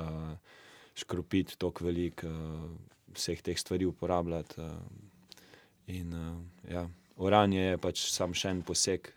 [0.94, 2.26] škropiti tako veliko.
[2.26, 4.60] Uh, vseh teh stvari uporabljati.
[4.60, 4.66] Uh,
[5.86, 6.38] in, uh,
[6.70, 6.88] ja.
[7.16, 9.10] Oranje je pač samo še en poseg,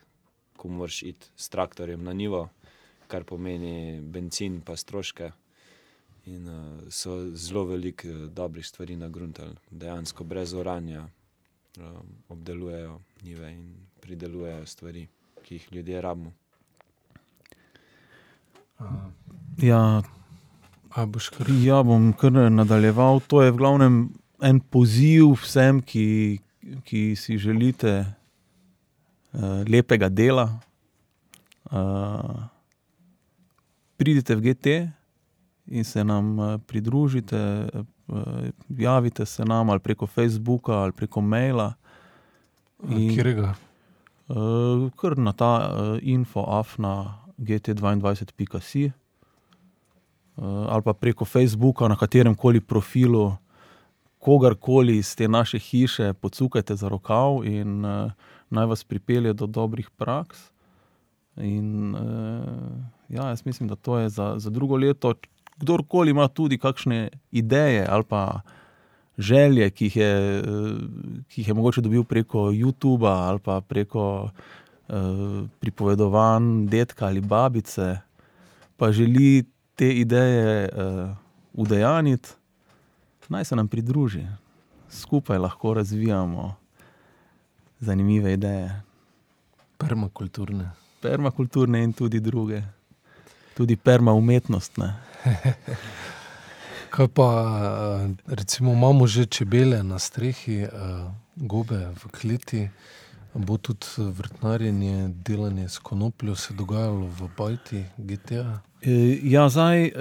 [0.60, 2.50] ko moraš iti s traktorjem na nivo,
[3.08, 5.32] kar pomeni benzin, pa stroške.
[6.26, 12.00] In uh, so zelo veliko uh, dobrih stvari na gruntu, dejansko brez oranja uh,
[12.30, 15.08] obdelujejo nive in pridelujejo stvari,
[15.44, 16.32] ki jih ljudje rabimo.
[19.58, 20.02] Ja,
[20.94, 21.48] Kar...
[21.50, 23.20] Ja, bom kar nadaljeval.
[23.28, 23.96] To je v glavnem
[24.42, 26.40] en poziv vsem, ki,
[26.86, 27.94] ki si želite
[29.34, 30.46] uh, lepega dela.
[31.72, 32.46] Uh,
[33.98, 34.68] pridite v GT
[35.68, 37.68] in se nam uh, pridružite,
[38.08, 38.18] uh,
[38.70, 41.74] javite se nam ali preko Facebooka ali preko maila.
[42.90, 43.54] Kjerega?
[44.96, 48.92] Kar na ta uh, info afna gt22.si.
[50.38, 53.36] Eh, ali pa preko Facebooka, na katerem koli profilu,
[54.20, 57.82] kogarkoli iz te naše hiše, pocukajte za rokav in
[58.50, 60.50] naj vas pripelje do dobrih praks.
[61.38, 61.96] In,
[63.10, 65.14] ja, jaz mislim, da to je za, za drugo leto.
[65.60, 68.42] Kdorkoli ima tudi kakšne ideje ali pa
[69.18, 70.42] želje, ki jih je,
[71.28, 74.30] ki jih je mogoče dobil preko YouTube ali pa preko
[74.88, 77.98] uh, pripovedovanj detka ali babice,
[78.78, 79.46] pa želi
[79.76, 81.10] te ideje uh,
[81.54, 82.30] udejaniti,
[83.30, 84.26] naj se nam pridruži,
[84.90, 86.56] skupaj lahko razvijamo
[87.80, 88.82] zanimive ideje.
[89.78, 90.70] Permakulturne.
[91.02, 92.62] Permakulturne in tudi druge,
[93.58, 95.13] tudi permaumetnostne.
[96.94, 97.30] Kaj pa,
[98.06, 100.70] eh, recimo, imamo že čebele na strehi, eh,
[101.36, 102.70] gobe v kleti,
[103.34, 108.62] bo tudi vrtnarjenje, delanje s konopljo se dogajalo v Bajti, GTA?
[108.82, 109.92] Eh, ja, zdaj,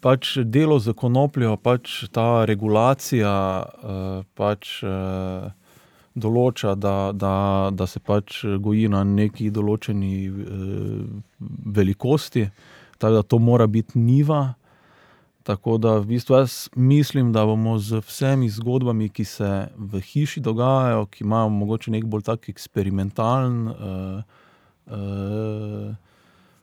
[0.00, 3.32] pač delo z konopljo, pač ta regulacija
[4.34, 4.80] pač
[6.14, 10.32] določa, da, da, da se pač goji na neki določeni
[11.76, 12.48] velikosti,
[13.02, 14.54] tako da to mora biti niva.
[15.42, 20.40] Tako da v bistvu jaz mislim, da bomo z vsemi zgodbami, ki se v hiši
[20.40, 23.58] dogajajo, ki imajo morda nek bolj tak eksperimentalen.
[23.68, 24.22] Uh,
[24.86, 25.90] uh,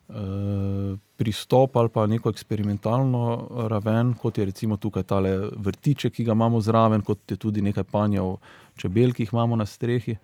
[0.09, 6.33] Eh, pristop ali pa neko eksperimentalno raven, kot je recimo tukaj tale vrtiček, ki ga
[6.33, 8.37] imamo zraven, kot je tudi nekaj panjev
[8.75, 10.15] čebel, ki jih imamo na strehi,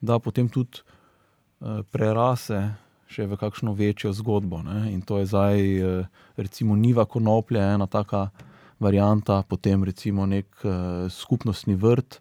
[0.00, 2.60] da potem tudi uh, prerase
[3.06, 4.62] še v kakšno večjo zgodbo.
[4.62, 4.92] Ne?
[4.92, 8.30] In to je zdaj, uh, recimo, niva konoplje, ena taka
[8.78, 12.20] varianta, potem recimo nek uh, skupnostni vrt.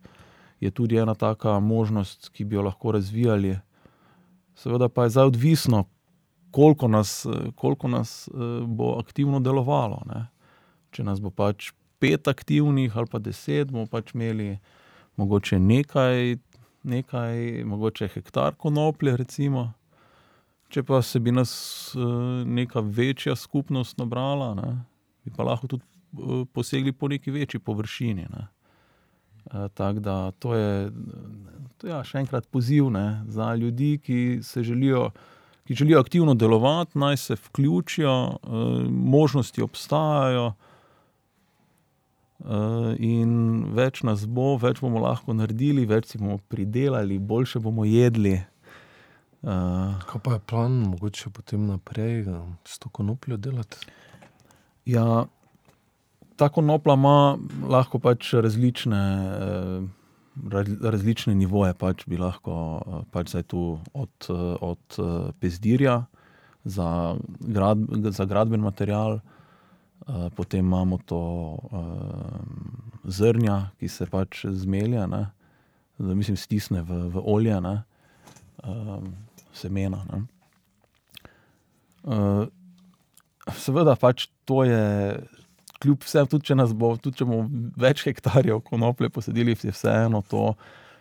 [0.59, 3.57] Je tudi ena taka možnost, ki bi jo lahko razvijali.
[4.55, 5.83] Seveda pa je zdaj odvisno,
[6.55, 10.01] koliko nas, koliko nas eh, bo aktivno delovalo.
[10.07, 10.27] Ne?
[10.91, 14.53] Če nas bo pač pet aktivnih ali pa deset, bomo pač imeli
[15.19, 16.37] mogoče nekaj,
[16.83, 19.17] nekaj mogoče hektar konoplje.
[19.17, 19.73] Recimo.
[20.69, 21.51] Če pa se bi nas
[21.95, 22.01] eh,
[22.45, 24.73] neka večja skupnost nabrala, ne?
[25.25, 28.27] bi pa lahko tudi eh, posegli po neki večji površini.
[28.29, 28.47] Ne?
[29.73, 30.91] Tako da to je,
[31.77, 35.11] to je ja, še enkrat poziv ne, za ljudi, ki se želijo
[35.67, 38.47] ki želijo aktivno delovati, naj se vključijo, eh,
[38.89, 40.53] možnosti obstajajo.
[42.39, 47.85] Uh, in več nas bo, več bomo lahko naredili, več si bomo pridelali, boljše bomo
[47.87, 48.35] jedli.
[49.45, 53.77] Uh, Kaj pa je plan, mogoče potem naprej eh, s to konopljo delati?
[54.89, 55.25] Ja,
[56.35, 57.37] ta konopla ima
[57.69, 59.01] lahko pač različne,
[59.41, 59.81] eh,
[60.49, 61.73] raz- različne nivoje.
[61.73, 64.99] Pač bi lahko eh, pač zdaj tu od, eh, od
[65.39, 66.05] pezdirja
[66.65, 67.77] za, grad,
[68.09, 69.19] za gradben material,
[70.35, 71.19] potem imamo to
[73.03, 75.29] zrnja, ki se pač zmelja, ne,
[75.97, 77.75] da mislim, stisne v, v olje, ne,
[79.55, 80.03] semena.
[80.11, 80.25] Ne.
[82.05, 82.45] Eh,
[83.53, 84.85] Seveda, pač to je,
[85.83, 87.45] kljub vsem, tudi če, nas bo, tudi če bomo
[87.77, 90.55] več hektarjev konoplje posadili, je vseeno to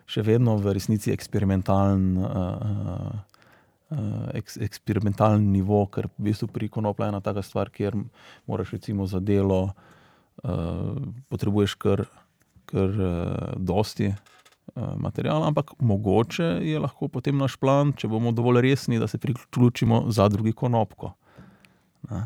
[0.04, 3.14] še vedno v resnici eksperimentalen, uh,
[3.96, 7.96] uh, eks, eksperimentalen nivo, ker v bistvu pri konoplji je ena taka stvar, kjer
[8.44, 10.92] moraš recimo za delo uh,
[11.32, 12.04] potrebuješ kar,
[12.68, 14.12] kar uh, dosti.
[14.74, 20.08] Material, ampak mogoče je lahko potem naš plan, če bomo dovolj resni, da se priključimo
[20.10, 21.12] za drugi konopko.
[22.10, 22.24] Ne.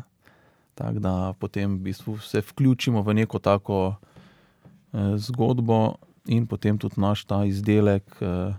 [0.79, 7.01] Tako da potem v bistvu se vključimo v neko tako eh, zgodbo, in potem tudi
[7.01, 8.53] naš ta izdelek, eh,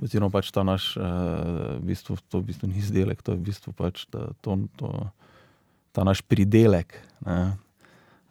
[0.00, 1.02] oziroma pač ta naš, eh,
[1.80, 4.88] v bistvu, to v bistvu ni izdelek, to je v bistvu pač ta, to, to,
[5.92, 7.56] ta naš pridelek, ne,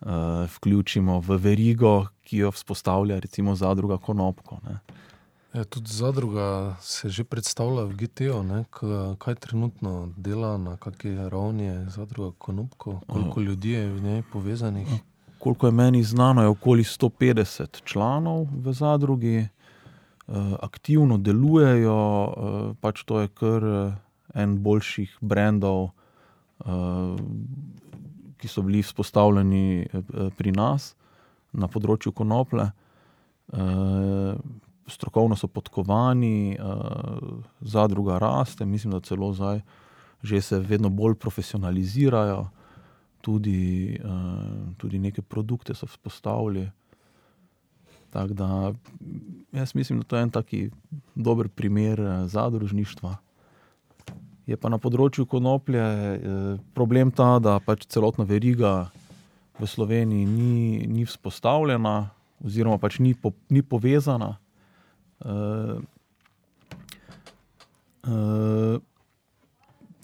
[0.06, 4.60] eh, vključimo v verigo, ki jo vzpostavlja recimo zadruga Konopko.
[4.64, 4.80] Ne.
[5.54, 8.66] Ja, tudi zadruga se že predstavlja v GTO, ne?
[9.18, 14.88] Kaj trenutno dela, na kakšni ravni je zadruga Konopko, koliko ljudi je v njej povezanih.
[15.40, 19.48] Koliko je meni znano, je okoli 150 članov v zadrugi, eh,
[20.62, 23.96] aktivno delujejo, eh, pač to je kar eh,
[24.34, 25.90] en boljših brendov,
[26.60, 26.70] eh,
[28.38, 30.94] ki so bili vzpostavljeni eh, pri nas
[31.54, 32.70] na področju konoplje.
[33.54, 34.36] Eh,
[34.88, 36.62] strokovno so podkovani, eh,
[37.62, 39.62] zadruga raste, mislim, da celo zdaj
[40.26, 42.48] že se vedno bolj profesionalizirajo
[43.22, 43.94] tudi,
[44.78, 46.64] tudi neke produkte so vzpostavili.
[48.16, 48.74] Tako da
[49.52, 50.70] jaz mislim, da to je en taki
[51.16, 53.16] dober primer eh, zadružništva.
[54.46, 58.92] Je pa na področju konoplje eh, problem ta, da pač celotna veriga
[59.58, 61.96] v Sloveniji ni, ni vzpostavljena,
[62.46, 64.36] oziroma pač ni, po, ni povezana.
[65.26, 65.80] Uh,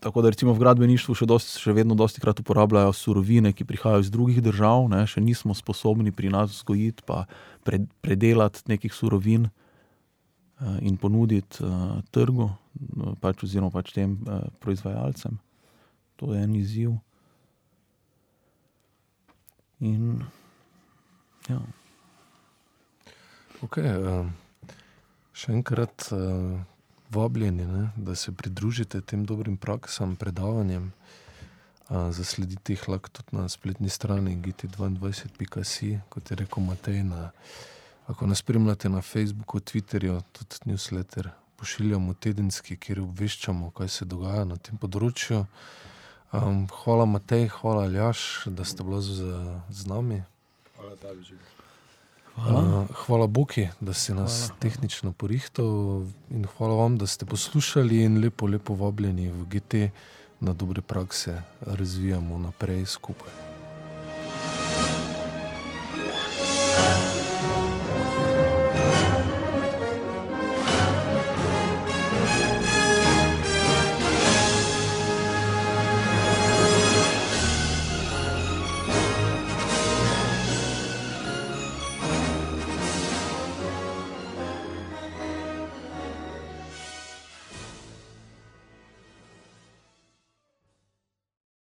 [0.01, 4.01] Tako da recimo v gradbeništvu še, dosti, še vedno dosti krat uporabljajo surovine, ki prihajajo
[4.01, 7.27] iz drugih držav, ne, še nismo sposobni pri nas vzgojiti pa
[7.61, 9.60] pred, predelati nekih surovin uh,
[10.81, 14.17] in ponuditi uh, trgu, uh, pač, oziroma pač tem
[14.61, 15.39] proizvajalcem.
[16.21, 16.95] To je en izziv.
[19.81, 20.21] In,
[21.49, 21.57] ja.
[23.65, 23.89] Okay,
[25.33, 26.07] še enkrat
[27.13, 30.91] vabljeni, ne, da se pridružite tem dobrim praksam, predavanjem.
[31.89, 37.03] Zasledite jih lahko tudi na spletni strani gt22.si, kot je rekel Matej.
[37.03, 37.31] Na,
[38.11, 41.29] ako nas spremljate na Facebooku, Twitterju, tudi newsletter
[41.61, 45.43] pošiljamo tedenski, kjer obveščamo, kaj se dogaja na tem področju.
[46.33, 49.27] Um, hvala, Matej, hvala, Ljaš, da ste bili z,
[49.69, 50.21] z nami.
[50.77, 51.45] Hvala, David.
[52.31, 52.63] Hvala.
[52.63, 54.57] Uh, hvala Boki, da si nas hvala.
[54.63, 59.85] tehnično porihtal in hvala vam, da ste poslušali in lepo, lepo vabljeni v GT
[60.41, 63.50] na dobre prakse razvijamo naprej skupaj.